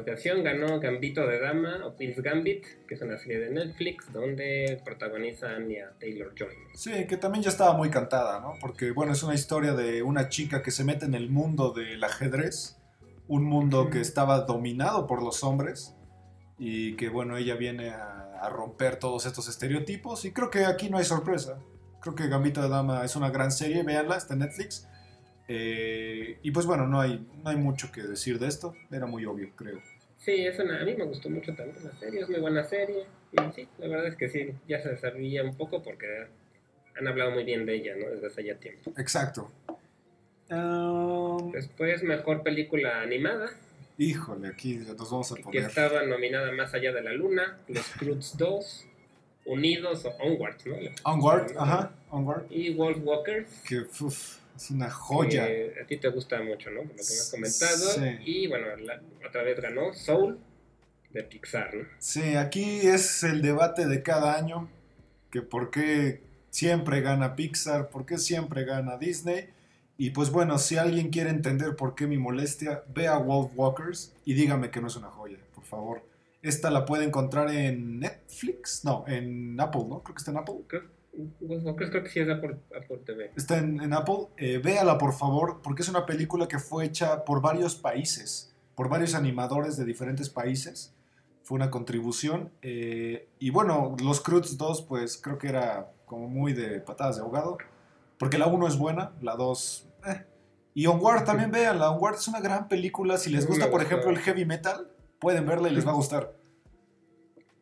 [0.00, 4.80] ocasión ganó Gambito de Dama o Queen's Gambit, que es una serie de Netflix donde
[4.84, 6.54] protagoniza a Anya Taylor Joy.
[6.74, 8.54] Sí, que también ya estaba muy cantada, ¿no?
[8.60, 12.02] Porque, bueno, es una historia de una chica que se mete en el mundo del
[12.02, 12.78] ajedrez,
[13.28, 15.94] un mundo que estaba dominado por los hombres,
[16.58, 20.90] y que, bueno, ella viene a, a romper todos estos estereotipos, y creo que aquí
[20.90, 21.58] no hay sorpresa.
[22.00, 24.88] Creo que Gambito de Dama es una gran serie, véanla, está en Netflix.
[25.48, 29.24] Eh, y pues bueno, no hay, no hay mucho que decir de esto, era muy
[29.24, 29.80] obvio, creo.
[30.18, 33.04] Sí, es una, a mí me gustó mucho también la serie, es muy buena serie.
[33.32, 36.26] Y sí, la verdad es que sí, ya se sabía un poco porque
[36.98, 38.08] han hablado muy bien de ella, ¿no?
[38.10, 38.92] Desde hace ya tiempo.
[38.96, 39.50] Exacto.
[40.52, 43.50] Um, Después, mejor película animada,
[43.96, 45.62] híjole, aquí nos vamos a que poner.
[45.64, 48.86] estaba nominada Más allá de la luna, Los Cruz 2,
[49.46, 50.76] Unidos o Onward, ¿no?
[51.04, 52.44] Onward, ajá, Onward.
[52.50, 53.48] Y Wolf Walkers.
[53.66, 55.46] que uf, es una joya.
[55.46, 56.80] que a ti te gusta mucho, ¿no?
[56.82, 57.90] Por lo que me has comentado.
[57.90, 58.18] Sí.
[58.24, 60.38] Y bueno, la- otra vez ganó Soul
[61.10, 61.86] de Pixar, ¿no?
[61.98, 64.68] Sí, aquí es el debate de cada año,
[65.30, 69.48] que por qué siempre gana Pixar, por qué siempre gana Disney.
[69.98, 74.34] Y pues bueno, si alguien quiere entender por qué mi molestia, vea Wolf Walkers y
[74.34, 76.02] dígame que no es una joya, por favor.
[76.42, 80.02] Esta la puede encontrar en Netflix, no, en Apple, ¿no?
[80.02, 80.56] Creo que está en Apple.
[80.66, 80.82] Creo,
[81.40, 83.30] Wolf Walkers creo que sí es Apple, Apple TV.
[83.36, 84.28] Está en, en Apple.
[84.38, 88.88] Eh, véala, por favor, porque es una película que fue hecha por varios países, por
[88.88, 90.94] varios animadores de diferentes países.
[91.44, 92.50] Fue una contribución.
[92.62, 97.22] eh, y bueno, los Cruz 2, pues creo que era como muy de patadas de
[97.22, 97.58] ahogado.
[98.22, 99.88] Porque la 1 es buena, la 2...
[100.06, 100.24] eh.
[100.74, 101.90] Y Onward también véanla.
[101.90, 103.18] Onward es una gran película.
[103.18, 103.88] Si les gusta, por sí.
[104.10, 106.32] el heavy metal, pueden verla y les va a gustar.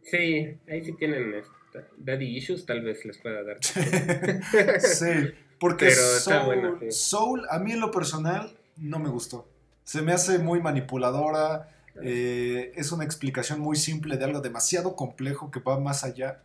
[0.03, 3.57] Sí, ahí sí tienen esta- daddy issues, tal vez les pueda dar.
[4.81, 6.91] sí, porque Pero está Soul, buena, sí.
[6.93, 9.49] Soul, a mí en lo personal, no me gustó.
[9.85, 11.71] Se me hace muy manipuladora.
[12.03, 16.43] eh, es una explicación muy simple de algo demasiado complejo que va más allá.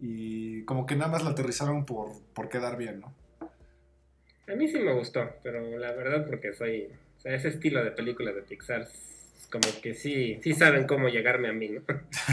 [0.00, 3.12] Y como que nada más la aterrizaron por, por quedar bien, ¿no?
[4.50, 6.88] A mí sí me gustó, pero la verdad porque soy...
[7.18, 8.88] O sea, ese estilo de películas de Pixar
[9.50, 11.82] como que sí, sí saben cómo llegarme a mí, ¿no?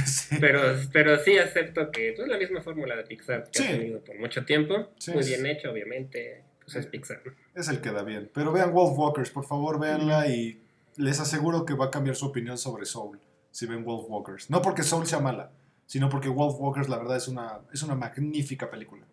[0.05, 0.35] Sí.
[0.39, 0.61] Pero,
[0.93, 3.63] pero sí acepto que pues, es la misma fórmula de Pixar que Sí.
[3.67, 4.89] ha tenido por mucho tiempo.
[4.99, 6.43] Sí, Muy bien hecho, obviamente.
[6.63, 7.21] Pues es Pixar.
[7.25, 7.31] ¿no?
[7.55, 8.29] Es el que da bien.
[8.33, 10.61] Pero vean Wolf Walkers, por favor, véanla y
[10.97, 13.19] les aseguro que va a cambiar su opinión sobre Soul
[13.51, 14.49] si ven Wolf Walkers.
[14.49, 15.51] No porque Soul sea mala,
[15.87, 19.05] sino porque Wolf Walkers la verdad es una, es una magnífica película.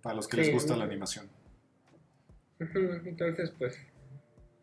[0.00, 1.28] Para los que les gusta la animación.
[2.60, 3.78] Entonces, pues,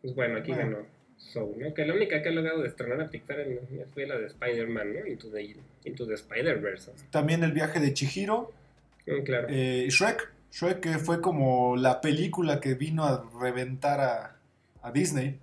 [0.00, 0.70] pues bueno, aquí Bueno.
[0.78, 0.86] ganó
[1.16, 1.72] Soul, ¿no?
[1.74, 3.60] Que la única que ha logrado estrenar a Pixar en-
[3.94, 5.06] fue la de Spider-Man, ¿no?
[5.06, 6.92] Into the, Into the Spider-Verse.
[7.10, 8.52] También el viaje de Chihiro,
[9.06, 9.46] Mm, claro.
[9.50, 10.32] eh, Shrek.
[10.50, 14.36] Shrek que fue como la película que vino a reventar a,
[14.82, 15.38] a Disney.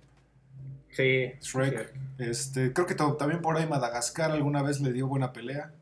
[0.90, 1.32] sí.
[1.40, 1.92] Shrek.
[1.94, 2.00] sí.
[2.18, 5.72] Este, creo que también por ahí Madagascar alguna vez le dio buena pelea.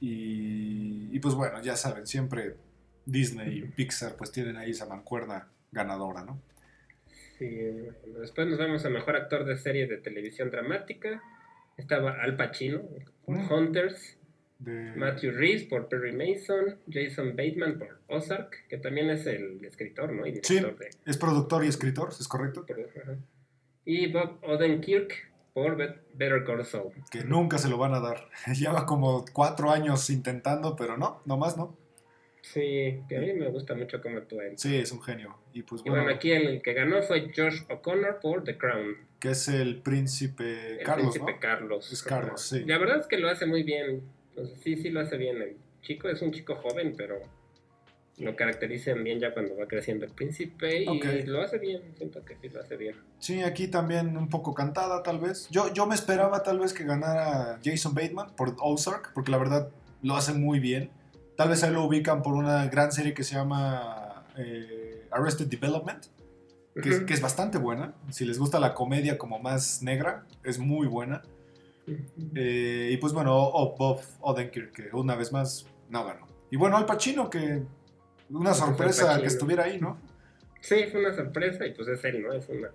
[0.00, 2.56] Y, y pues bueno, ya saben, siempre
[3.06, 6.40] Disney y Pixar pues tienen ahí esa mancuerna ganadora, ¿no?
[7.38, 7.48] Sí,
[8.18, 11.20] después nos vamos a Mejor Actor de Serie de Televisión Dramática.
[11.76, 12.80] Estaba Al Pacino
[13.26, 13.52] por Mm.
[13.52, 14.16] Hunters,
[14.60, 20.12] De- Matthew Reeves por Perry Mason, Jason Bateman por Ozark, que también es el escritor,
[20.12, 20.26] ¿no?
[20.26, 20.60] Y Sí.
[20.60, 22.64] de, Es productor y escritor, ¿es correcto?
[22.70, 23.16] ajá.
[23.84, 25.12] Y Bob Odenkirk
[25.52, 26.92] por Bet- Better Call Saul.
[27.10, 28.28] Que nunca se lo van a dar.
[28.56, 31.76] Lleva como cuatro años intentando, pero no, nomás no.
[32.52, 34.58] Sí, que a mí me gusta mucho cómo actúa él.
[34.58, 35.34] Sí, es un genio.
[35.54, 38.96] Y pues Y bueno, bueno, aquí el que ganó fue Josh O'Connor por The Crown.
[39.18, 41.40] que es el príncipe El Carlos, príncipe ¿no?
[41.40, 41.90] Carlos.
[41.90, 42.64] Es Carlos, sí.
[42.66, 44.02] La verdad es que lo hace muy bien.
[44.62, 45.40] Sí, sí lo hace bien.
[45.40, 47.18] El chico es un chico joven, pero
[48.18, 51.80] lo caracterizan bien ya cuando va creciendo el príncipe y lo hace bien.
[51.96, 52.94] Siento que sí lo hace bien.
[53.20, 55.48] Sí, aquí también un poco cantada, tal vez.
[55.50, 59.70] Yo, yo me esperaba tal vez que ganara Jason Bateman por Ozark, porque la verdad
[60.02, 60.90] lo hace muy bien.
[61.36, 66.06] Tal vez ahí lo ubican por una gran serie que se llama eh, Arrested Development,
[66.80, 67.06] que, es, Ujú.
[67.06, 67.94] que es bastante buena.
[68.10, 71.22] Si les gusta la comedia como más negra, es muy buena.
[72.34, 76.26] Eh, y pues bueno, o Bob Odenkirk, que una vez más no ganó.
[76.50, 77.62] Y bueno, Al Pacino, que
[78.30, 79.98] una sorpresa que estuviera ahí, ¿no?
[80.60, 82.32] Sí, fue una sorpresa y pues es él, ¿no?
[82.32, 82.70] Es una,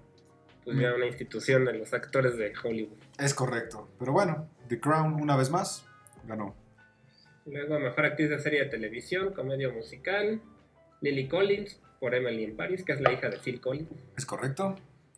[0.64, 2.98] pues ya una institución de los actores de Hollywood.
[3.18, 3.88] Es correcto.
[3.98, 5.86] Pero bueno, The Crown, una vez más,
[6.28, 6.54] ganó.
[7.52, 10.42] Luego, mejor actriz de serie de televisión, comedia musical,
[11.02, 13.90] Lily Collins por Emily in Paris, que es la hija de Phil Collins.
[14.18, 14.76] Es correcto.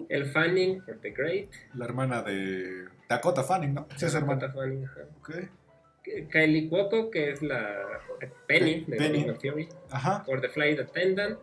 [0.09, 1.49] El Fanning por The Great.
[1.75, 3.87] La hermana de Dakota Fanning, ¿no?
[3.95, 4.41] Sí, es hermana.
[4.41, 5.01] Dakota Fanning, ajá.
[5.19, 5.31] Ok.
[6.31, 8.01] Kylie Cuoco, que es la
[8.47, 9.25] Penny de Penny.
[9.25, 9.69] Bang Theory.
[9.91, 10.23] Ajá.
[10.25, 11.39] por The Flight Attendant.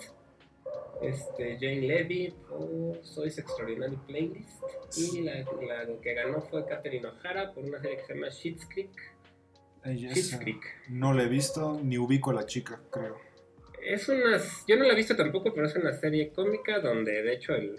[1.01, 4.61] Este, Jane Levy por Soy's Extraordinary Playlist.
[4.97, 8.67] Y la, la que ganó fue Katherine O'Hara por una serie que se llama Schitt's
[8.67, 8.91] Creek.
[10.39, 10.63] Creek.
[10.89, 13.17] No la he visto ni ubico a la chica, creo.
[13.83, 14.39] Es una.
[14.67, 17.77] Yo no la he visto tampoco, pero es una serie cómica donde de hecho el,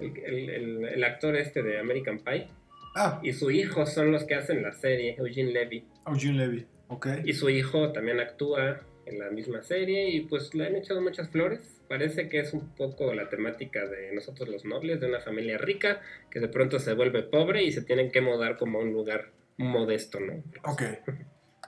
[0.00, 2.48] el, el- el- el actor este de American Pie
[2.94, 5.84] Ah, y su hijo son los que hacen la serie, Eugene Levy.
[6.06, 6.66] Eugene Levy.
[6.88, 7.06] Ok.
[7.24, 11.28] Y su hijo también actúa en la misma serie y pues le han echado muchas
[11.30, 11.80] flores.
[11.88, 16.00] Parece que es un poco la temática de nosotros los nobles, de una familia rica
[16.30, 19.30] que de pronto se vuelve pobre y se tienen que mudar como a un lugar
[19.58, 20.42] modesto, ¿no?
[20.70, 20.82] Ok.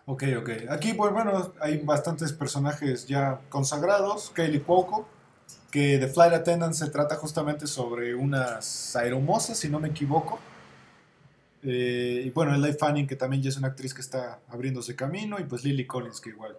[0.06, 0.50] Ok, ok.
[0.68, 4.30] Aquí, pues bueno, hay bastantes personajes ya consagrados.
[4.30, 5.08] Kaylee Cuoco,
[5.70, 10.38] que The Flight Attendant se trata justamente sobre unas aeromosas, si no me equivoco.
[11.62, 15.38] Eh, y bueno, Eli Fanning, que también ya es una actriz que está abriéndose camino.
[15.40, 16.54] Y pues Lily Collins, que igual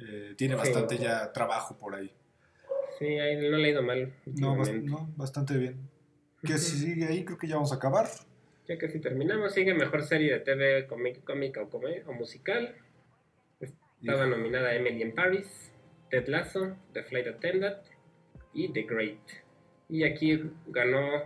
[0.00, 0.58] eh, tiene Sí.
[0.58, 2.12] bastante ya trabajo por ahí.
[2.98, 4.12] Sí, ahí no le ha ido mal.
[4.26, 5.88] No, bast- no, bastante bien.
[6.42, 8.08] Si sigue ahí, creo que ya vamos a acabar.
[8.68, 12.74] Ya casi terminamos, sigue mejor serie de TV cómic- cómica o, come- o musical.
[13.60, 15.72] Estaba nominada Emily in Paris,
[16.10, 17.78] Ted Lasso, The Flight Attendant
[18.52, 19.18] y The Great.
[19.88, 21.22] Y aquí ganó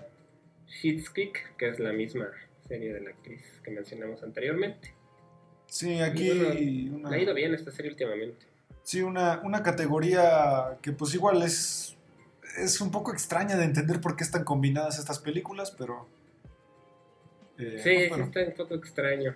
[0.68, 2.28] Schitt's Creek, que es la misma
[2.68, 4.94] serie de la actriz que mencionamos anteriormente.
[5.66, 8.46] Sí, aquí una- Le ha ido bien esta serie últimamente.
[8.84, 11.96] Sí, una, una categoría que pues igual es,
[12.56, 16.06] es un poco extraña de entender por qué están combinadas estas películas, pero...
[17.62, 18.24] eh, Sí, pues, sí bueno.
[18.24, 19.34] está un poco extraño.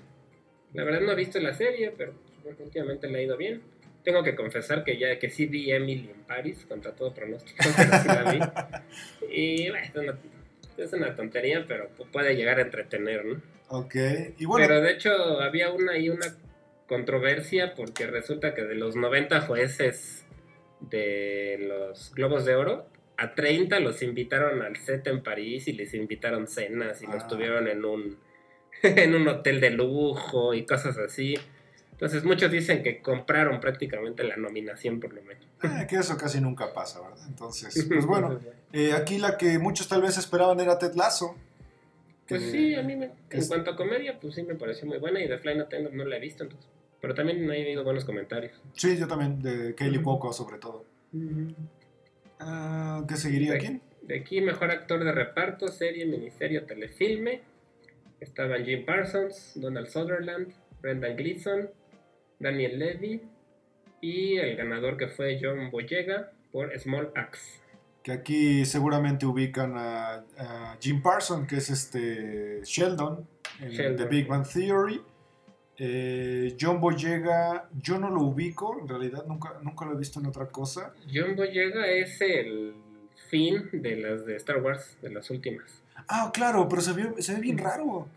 [0.74, 2.12] La verdad no he visto la serie, pero
[2.58, 3.62] últimamente le ha ido bien.
[4.04, 7.98] Tengo que confesar que ya que sí vi Emily en Paris, contra todo pronóstico, pero
[8.02, 8.40] sí la vi.
[9.30, 10.18] Y bueno, es una,
[10.76, 13.42] es una tontería, pero pu- puede llegar a entretener, ¿no?
[13.68, 13.96] Ok,
[14.38, 16.26] y bueno, Pero de hecho había una ahí una
[16.86, 20.24] controversia porque resulta que de los 90 jueces
[20.80, 22.86] de los Globos de Oro,
[23.18, 27.28] a 30 los invitaron al set en París y les invitaron cenas y los Ah.
[27.28, 28.18] tuvieron en un,
[28.82, 31.34] en un hotel de lujo y cosas así.
[31.92, 35.42] Entonces muchos dicen que compraron prácticamente la nominación por lo menos.
[35.62, 37.24] eh, que eso casi nunca pasa, ¿verdad?
[37.26, 38.38] Entonces, pues bueno,
[38.72, 41.34] eh, aquí la que muchos tal vez esperaban era Ted Lasso.
[42.28, 44.98] Pues sí, a mí me- en es- cuanto a comedia, pues sí me pareció muy
[44.98, 46.68] buena y de Fly Attendant no la he visto entonces.
[47.00, 48.52] Pero también he oído buenos comentarios.
[48.74, 50.02] Sí, yo también, de Ujú.
[50.02, 50.84] Cuoco sobre todo.
[52.38, 53.66] Ah, ¿Qué seguiría Sí.
[53.66, 53.80] aquí?
[54.02, 57.40] De aquí, mejor actor de reparto, serie, miniserie, o telefilme.
[58.20, 61.68] Estaban Jim Parsons, Donald Sutherland, Brendan Gleeson,
[62.38, 63.22] Daniel Levy
[64.00, 67.60] y el ganador que fue John Boyega por Small Axe.
[68.02, 73.26] Que aquí seguramente ubican a, a Jim Parson, que es este Sheldon,
[73.60, 73.96] en Sheldon.
[73.96, 75.00] The Big Bang Theory.
[75.78, 80.26] Eh, John Boyega, yo no lo ubico, en realidad nunca, nunca lo he visto en
[80.26, 80.92] otra cosa.
[81.12, 82.74] John Boyega es el
[83.28, 85.82] fin de las de Star Wars, de las últimas.
[86.08, 88.08] Ah, claro, pero se ve, se ve bien raro.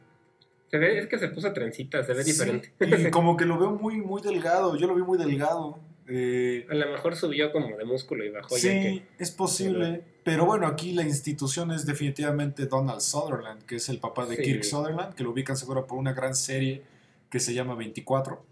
[0.71, 2.71] Se ve, es que se puso trencita, se ve Sí, diferente.
[2.79, 5.79] Y como que lo veo muy, muy delgado, yo lo vi muy delgado.
[6.07, 9.03] Eh, A lo mejor subió como de músculo y bajó ya sí, que...
[9.19, 10.01] es posible.
[10.23, 14.43] Pero bueno, aquí la institución es definitivamente Donald Sutherland, que es el papá de Sí.
[14.43, 16.81] Kirk Sutherland, que lo ubican seguro por una gran serie
[17.29, 18.45] que se llama 24.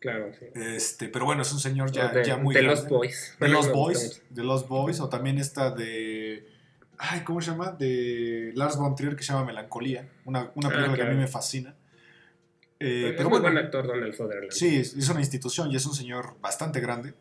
[0.00, 0.46] Claro, sí.
[0.54, 2.80] Este, pero bueno, es un señor ya, de, ya muy de grande.
[2.80, 3.36] Lost Boys.
[3.38, 6.46] De gusta Boys, de Lost Boys, o también esta de...
[6.96, 7.72] Ay, ¿cómo se llama?
[7.72, 11.16] De Lars von Trier que se llama Melancolía, una, una Ah, película que a mí
[11.16, 11.74] me fascina.
[12.78, 13.08] Eh.
[13.10, 14.50] Es pero muy bueno, buen actor Donald Sutherland.
[14.52, 17.12] sí, es, es una institución y es un señor bastante grande,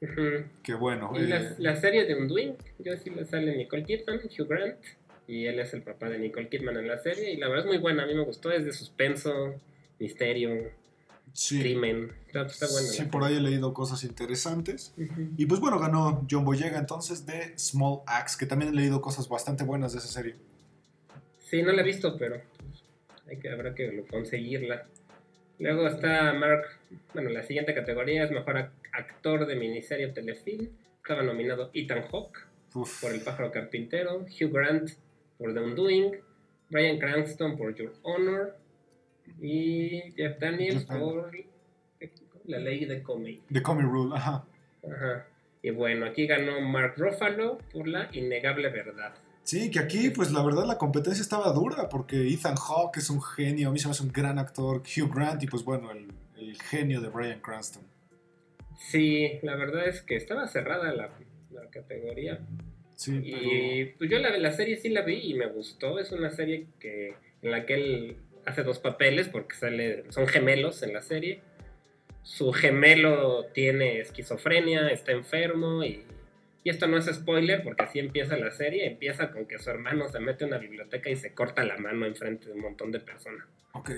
[0.00, 0.44] Ujú.
[0.62, 1.12] que bueno.
[1.14, 4.76] Y la, eh, la serie de Undoing, yo sí le sale Nicole Kidman, Hugh Grant,
[5.28, 7.70] y él es el papá de Nicole Kidman en la serie, y la verdad es
[7.70, 9.54] muy buena, a mí me gustó, es de suspenso,
[9.98, 10.70] misterio,
[11.32, 12.88] sí, crimen, está, está buena.
[12.88, 14.92] sí, por ahí he leído cosas interesantes.
[15.36, 19.28] Y pues bueno, ganó John Boyega entonces de Small Axe, que también he leído cosas
[19.28, 20.36] bastante buenas de esa serie.
[21.48, 22.40] Sí, no la he visto, pero
[23.28, 24.86] hay que, habrá que conseguirla.
[25.58, 26.62] Luego está Mark,
[27.14, 30.68] bueno, la siguiente categoría es mejor ac- actor de miniserie o telefilm.
[31.02, 32.38] Estaba nominado Ethan Hawke
[33.00, 34.90] por El pájaro carpintero, Hugh Grant
[35.38, 36.12] por The Undoing,
[36.70, 38.56] Bryan Cranston por Your Honor
[39.40, 41.32] y Jeff Daniels Jeff por
[42.44, 43.42] La ley de Comey.
[43.52, 44.44] The Comey Rule, ajá.
[44.84, 45.26] Ajá.
[45.62, 49.14] Y bueno, aquí ganó Mark Ruffalo por La innegable verdad.
[49.42, 53.22] Sí, que aquí, pues la verdad, la competencia estaba dura, porque Ethan Hawke es un
[53.22, 56.08] genio, a mí se me hace un gran actor, Hugh Grant, y pues bueno, el,
[56.36, 57.82] el genio de Bryan Cranston.
[58.78, 61.10] Sí, la verdad es que estaba cerrada la,
[61.50, 62.40] la categoría.
[62.94, 65.98] Sí, Y pues yo la, la serie sí la vi y me gustó.
[65.98, 68.16] Es una serie que en la que él
[68.48, 71.40] hace dos papeles porque sale, son gemelos en la serie.
[72.22, 76.04] Su gemelo tiene esquizofrenia, está enfermo y,
[76.64, 78.86] y esto no es spoiler porque así empieza la serie.
[78.86, 82.04] Empieza con que su hermano se mete a una biblioteca y se corta la mano
[82.06, 83.46] enfrente de un montón de personas.
[83.72, 83.90] Ok.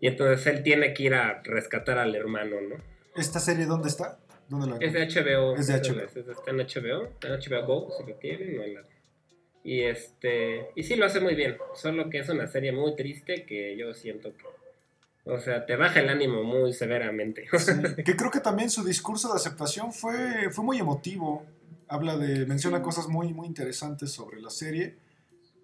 [0.00, 2.76] Y entonces él tiene que ir a rescatar al hermano, ¿no?
[3.16, 4.18] ¿Esta serie dónde está?
[4.48, 5.56] ¿Dónde la Es de HBO.
[5.56, 6.04] Es de HBO.
[6.04, 7.04] es- Está en HBO.
[7.06, 8.58] Está en HBO Go, si lo tienen.
[8.60, 8.82] o en la-
[9.68, 10.70] Y este.
[10.76, 11.58] Y sí lo hace muy bien.
[11.74, 14.44] Solo que es una serie muy triste que yo siento que.
[15.30, 17.46] O sea, te baja el ánimo muy severamente.
[17.58, 21.44] Sí, que creo que también su discurso de aceptación fue, fue muy emotivo.
[21.86, 24.94] Habla de, menciona cosas muy, muy interesantes sobre la serie.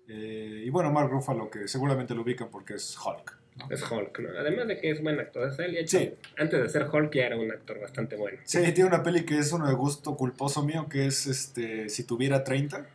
[0.07, 3.39] Eh, y bueno, Mark Ruffalo, que seguramente lo ubican porque es Hulk.
[3.57, 3.75] ¿no?
[3.75, 4.39] es Hulk, ¿no?
[4.39, 5.51] Además de que es buen actor.
[5.55, 6.13] Sea, él ya hecho- Sí.
[6.37, 8.37] Antes de ser Hulk ya era un actor bastante bueno.
[8.45, 12.05] Sí, tiene una peli que es uno de gusto culposo mío, que es este Si
[12.05, 12.87] tuviera 30,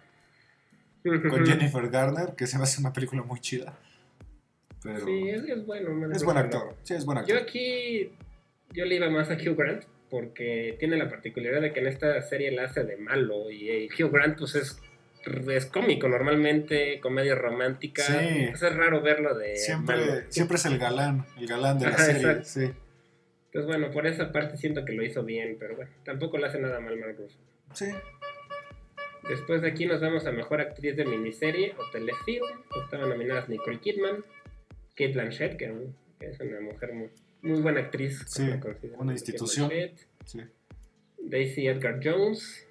[1.04, 3.78] con Jennifer Garner, que se me hace una película muy chida.
[4.84, 6.12] Pero Sí, es, es bueno.
[6.12, 6.76] Es buen actor.
[6.84, 7.38] Sí, es buen Yo actor.
[7.50, 8.12] aquí,
[8.72, 12.22] yo le iba más a Hugh Grant, porque tiene la particularidad de que en esta
[12.22, 14.80] serie la hace de malo, y, eh, Hugh Grant pues es,
[15.50, 18.48] es cómico normalmente, comedia romántica, Sí.
[18.50, 19.58] pues, es raro verlo de malo.
[19.58, 19.98] Siempre,
[20.30, 22.22] siempre es el galán, el galán de la Ajá, serie.
[22.22, 22.46] exacto.
[22.46, 22.72] Sí,
[23.52, 26.60] Pues bueno, por esa parte siento que lo hizo bien, pero bueno, tampoco le hace
[26.60, 27.44] nada mal Mark Ruffalo.
[27.74, 27.88] sí.
[29.28, 32.46] Después de aquí nos vamos a Mejor Actriz de Miniserie o Telefilm.
[32.84, 34.24] Estaban nominadas Nicole Kidman,
[34.96, 35.74] Kate Blanchett, que
[36.20, 37.10] es una mujer muy,
[37.42, 38.24] muy buena actriz.
[38.28, 38.50] Sí,
[38.98, 39.72] una institución.
[40.26, 40.40] Sí.
[41.22, 42.68] Daisy Edgar Jones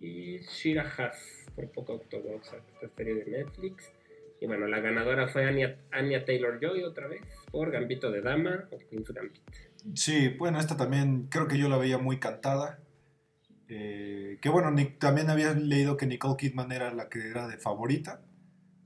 [0.00, 3.92] y Shira Haas, por poco ortodoxa, esta serie de Netflix.
[4.40, 8.68] Y bueno, la ganadora fue Anya, Anya Taylor Joy otra vez, por Gambito de Dama
[8.70, 9.42] o Queen's Gambit.
[9.94, 12.78] Sí, bueno, esta también creo que yo la veía muy cantada.
[13.68, 17.56] Eh, que bueno, Nick- también había leído que Nicole Kidman era la que era de
[17.58, 18.20] favorita.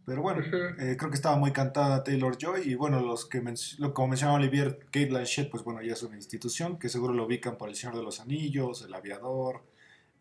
[0.06, 0.42] Pero bueno,
[0.78, 2.62] eh, creo que estaba muy cantada Taylor Joy.
[2.64, 6.02] Y bueno, los que men- lo, como mencionaba Olivier, Kate Blanchett, pues bueno, ya es
[6.02, 9.62] una institución que seguro lo ubican por El Señor de los Anillos, El Aviador.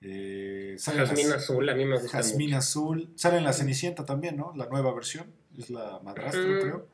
[0.01, 2.57] Eh, las- Jazmín Azul, a mí me gusta mucho.
[2.57, 3.09] Azul.
[3.15, 4.53] Sale en La Cenicienta también, ¿no?
[4.55, 5.25] La nueva versión.
[5.57, 6.87] Es la madrastra, creo.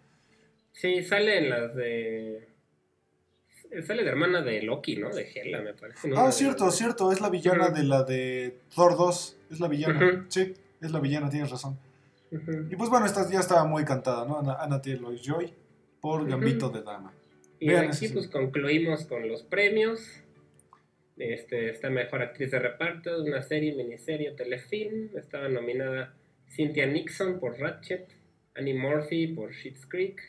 [0.72, 2.47] Sí, sale en las de...
[3.84, 5.09] Sale de hermana de Loki, ¿no?
[5.09, 6.07] De Hela, me parece.
[6.07, 6.15] ¿no?
[6.17, 7.11] Ah, La de- cierto, cierto.
[7.11, 9.38] Es la villana de la de Thor 2.
[9.51, 10.26] Es la villana.
[10.30, 11.78] Sí, es la villana, tienes razón.
[12.69, 14.39] Y pues bueno, esta ya estaba muy cantada, ¿no?
[14.39, 15.53] Ana, Ana Taylor Joy
[16.01, 16.28] por.
[16.28, 17.13] Gambito de Dama.
[17.59, 18.09] Y Vean aquí sí.
[18.09, 20.01] pues concluimos con los premios.
[21.17, 25.09] Este, está mejor actriz de reparto una serie, miniserie telefilm.
[25.17, 26.13] Estaba nominada
[26.49, 28.07] Cynthia Nixon por Ratchet,
[28.55, 30.19] Annie Murphy por Schitt's Creek,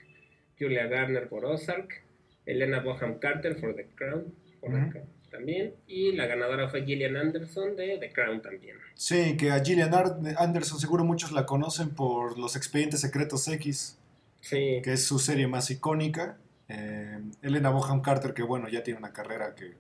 [0.59, 2.03] Julia Garner por Ozark,
[2.47, 5.75] Elena Boham Carter por The Crown, The también.
[5.87, 8.77] Y la ganadora fue Gillian Anderson de The Crown también.
[8.95, 13.99] Sí, que a Gillian Ar- Anderson seguro muchos la conocen por Los Expedientes Secretos X,
[14.41, 16.39] Sí, que es su serie más icónica.
[16.69, 19.75] Eh, Elena Boham Carter, que bueno, ya tiene una carrera que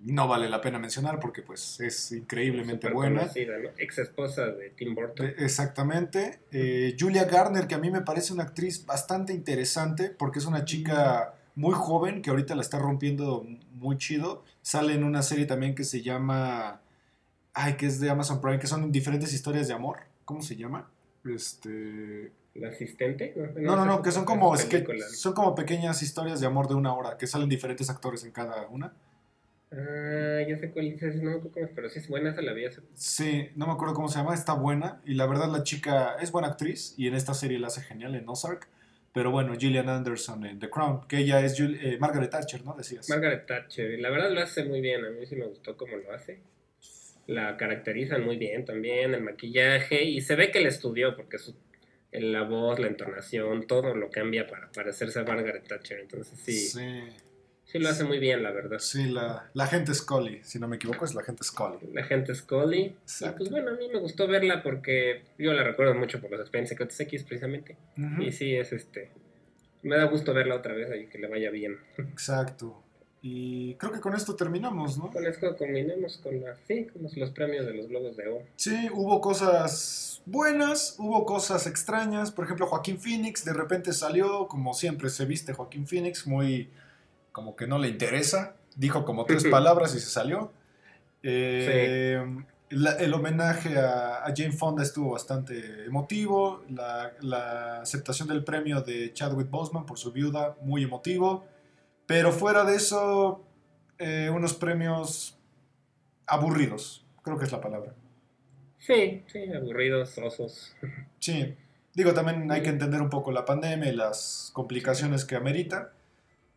[0.00, 3.20] no vale la pena mencionar porque pues es increíblemente buena.
[3.20, 3.70] conocida, ¿no?
[3.78, 5.26] Ex esposa de Tim Burton.
[5.26, 6.40] Eh, Exactamente.
[6.52, 10.64] Eh, Julia Garner, que a mí me parece una actriz bastante interesante, porque es una
[10.64, 14.44] chica muy joven que ahorita la está rompiendo muy chido.
[14.62, 16.80] Sale en una serie también que se llama.
[17.52, 19.98] Ay, que es de Amazon Prime, que son diferentes historias de amor.
[20.24, 20.88] ¿Cómo se llama?
[21.24, 22.32] Este.
[22.54, 23.34] ¿La asistente?
[23.56, 26.74] No, no, no, que son como, es que son como pequeñas historias de amor de
[26.74, 28.92] una hora, que salen diferentes actores en cada una.
[29.70, 32.42] Ah, ya sé cuál dices, no me acuerdo cómo es, pero sí es buena, esa
[32.42, 35.00] la vi hace Sí, no me acuerdo cómo se llama, está buena.
[35.04, 38.16] Y la verdad, la chica es buena actriz y en esta serie la hace genial
[38.16, 38.66] en Ozark.
[39.12, 42.74] Pero bueno, Gillian Anderson en The Crown, que ella es Jul- eh, Margaret Thatcher, ¿no?
[42.76, 43.08] Decías.
[43.08, 45.96] Margaret Thatcher, y la verdad lo hace muy bien, a mí sí me gustó cómo
[45.96, 46.40] lo hace.
[47.26, 51.56] La caracterizan muy bien también, el maquillaje, y se ve que le estudió, porque su,
[52.12, 57.02] la voz, la entonación, todo lo cambia para parecerse a Margaret Thatcher, entonces sí, sí,
[57.70, 58.78] sí, lo hace muy bien, la verdad.
[58.78, 61.78] sí, la, la gente Scully, si no me equivoco, es la gente Scully.
[61.92, 62.80] La gente Scully,
[63.20, 66.40] y pues bueno, a mí me gustó verla porque yo la recuerdo mucho por los
[66.40, 67.76] Expedientes Secretos X precisamente,
[68.18, 69.10] y sí, es este,
[69.82, 71.78] me da gusto verla otra vez y que le vaya bien.
[71.98, 72.82] Exacto.
[73.22, 75.10] Y creo que con esto terminamos, ¿no?
[75.10, 78.46] Con esto combinamos con, la, sí, con los, los premios de los Globos de Oro.
[78.56, 82.32] Sí, hubo cosas buenas, hubo cosas extrañas.
[82.32, 86.70] Por ejemplo, Joaquín Phoenix de repente salió, como siempre se viste Joaquín Phoenix, muy
[87.32, 88.54] como que no le interesa.
[88.76, 90.52] Dijo como tres palabras y se salió.
[91.22, 92.24] Eh,
[92.70, 96.62] la- el homenaje a, a Jane Fonda estuvo bastante emotivo.
[96.70, 101.44] La, la aceptación del premio de Chadwick Boseman por su viuda, muy emotivo.
[102.06, 103.44] Pero fuera de eso,
[103.98, 105.36] eh, unos premios
[106.26, 107.92] aburridos, creo que es la palabra.
[108.78, 110.74] Sí, sí, aburridos, osos.
[111.18, 111.54] Sí,
[111.94, 115.92] digo, también hay que entender un poco la pandemia y las complicaciones que amerita.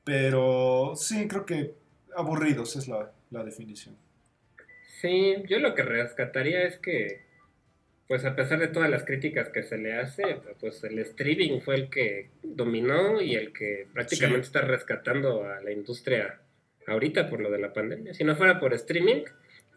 [0.04, 1.74] Pero sí, creo que
[2.16, 3.96] aburridos es la, la definición.
[5.02, 7.22] Sí, yo lo que rescataría es que,
[8.08, 10.24] pues a pesar de todas las críticas que se le hace,
[10.60, 14.48] pues el streaming fue el que dominó y el que prácticamente Sí.
[14.48, 16.40] está rescatando a la industria
[16.88, 18.14] ahorita por lo de la pandemia.
[18.14, 19.24] Si no fuera por streaming,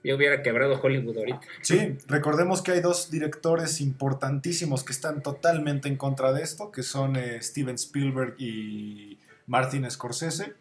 [0.04, 1.40] yo hubiera quebrado Hollywood ahorita.
[1.62, 6.82] Sí, recordemos que hay dos directores importantísimos que están totalmente en contra de esto, que
[6.82, 10.54] son eh, Steven Spielberg y Martin Scorsese.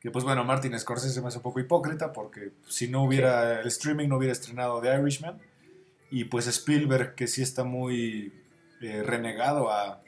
[0.00, 3.66] Que pues bueno, Martin Scorsese me hace un poco hipócrita porque si no hubiera el
[3.68, 5.38] streaming no hubiera estrenado The Irishman.
[6.10, 8.32] Y pues Spielberg que sí está muy
[8.80, 10.00] eh, renegado a,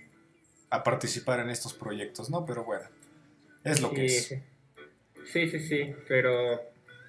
[0.70, 2.46] a participar en estos proyectos, ¿no?
[2.46, 2.86] Pero bueno,
[3.64, 4.26] es lo que Sí, es.
[4.28, 4.36] sí.
[5.32, 6.60] Sí, sí, sí, pero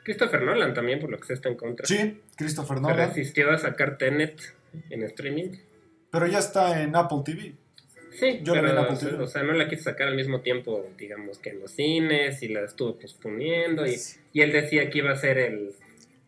[0.03, 1.85] Christopher Nolan también por lo que se está en contra.
[1.87, 3.07] Sí, Christopher Nolan.
[3.09, 4.41] resistió a sacar Tenet
[4.89, 5.51] en streaming.
[6.11, 7.55] Pero ya está en Apple TV.
[8.19, 9.23] Sí, Yo la vi en pero, Apple o sea, TV.
[9.23, 12.49] o sea, no la quiso sacar al mismo tiempo, digamos, que en los cines y
[12.49, 13.97] la estuvo posponiendo y,
[14.33, 15.71] y él decía que iba a ser el,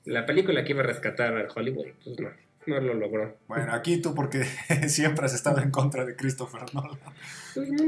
[0.06, 2.30] la película que iba a rescatar a Hollywood, pues no,
[2.66, 3.38] no lo logró.
[3.48, 4.44] Bueno, aquí tú porque
[4.88, 6.98] siempre has estado en contra de Christopher Nolan.
[7.54, 7.84] Pues no,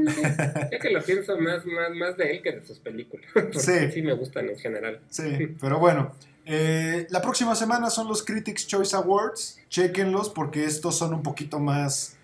[0.70, 3.92] ya que lo pienso más, más, más de él que de sus películas, porque Sí.
[3.92, 5.00] sí, me gustan en general.
[5.08, 6.14] Sí, pero bueno.
[6.44, 9.58] eh, la próxima semana son los Critics Choice Awards.
[9.68, 12.16] Chequenlos porque estos son un poquito más,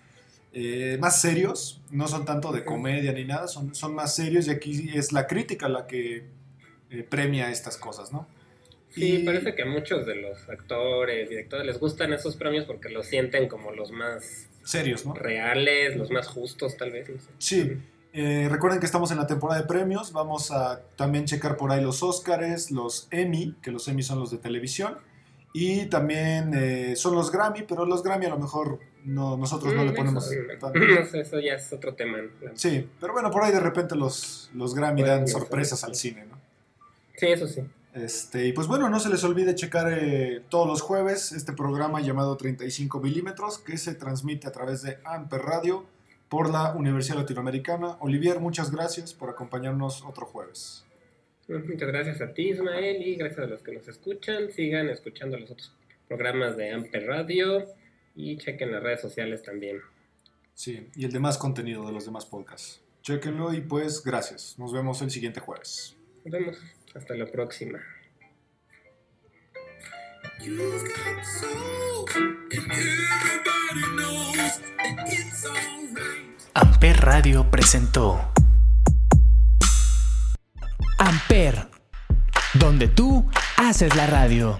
[0.53, 1.81] eh, más serios.
[1.91, 5.27] No son tanto de comedia ni nada, son, son más serios y aquí es la
[5.27, 6.25] crítica la que
[6.89, 8.27] eh, premia estas cosas, ¿no?
[8.89, 12.89] Sí, Y- parece que a muchos de los actores, directores, les gustan esos premios porque
[12.89, 15.13] los sienten como los más Serios, ¿no?
[15.15, 17.09] reales, los más justos, tal vez.
[17.09, 17.27] no sé.
[17.39, 17.77] Sí.
[18.13, 20.13] Eh, recuerden que estamos en la temporada de premios.
[20.13, 24.29] Vamos a también checar por ahí los Oscars, los Emmy, que los Emmy son los
[24.29, 24.99] de televisión.
[25.51, 29.87] Y también son los Grammy, pero los Grammy a lo mejor no, nosotros no Mm,
[29.87, 30.79] le ponemos eso, tanto.
[30.79, 32.17] No sé, eso ya es otro tema.
[32.19, 32.51] ¿no?
[32.55, 35.85] Sí, pero bueno, por ahí de repente los, los Grammy dan sorpresas sí.
[35.85, 36.39] al cine, ¿no?
[37.15, 37.61] Sí, eso sí.
[37.93, 42.01] Este, y pues bueno, no se les olvide checar eh, todos los jueves este programa
[42.01, 45.85] llamado 35 milímetros que se transmite a través de Amper Radio
[46.27, 47.97] por la Universidad Latinoamericana.
[47.99, 50.83] Olivier, muchas gracias por acompañarnos otro jueves.
[51.47, 54.49] Muchas gracias a ti, Ismael, y gracias a los que nos escuchan.
[54.49, 55.71] Sigan escuchando los otros
[56.07, 57.67] programas de Amper Radio
[58.15, 59.81] y chequen las redes sociales también.
[60.53, 62.81] Sí, y el demás contenido de los demás podcasts.
[63.01, 64.57] Chequenlo y pues gracias.
[64.57, 65.95] Nos vemos el siguiente jueves.
[66.23, 66.57] Nos vemos.
[66.93, 67.79] Hasta la próxima.
[76.53, 78.33] Amper Radio presentó
[80.99, 81.67] Amper,
[82.53, 84.59] donde tú haces la radio.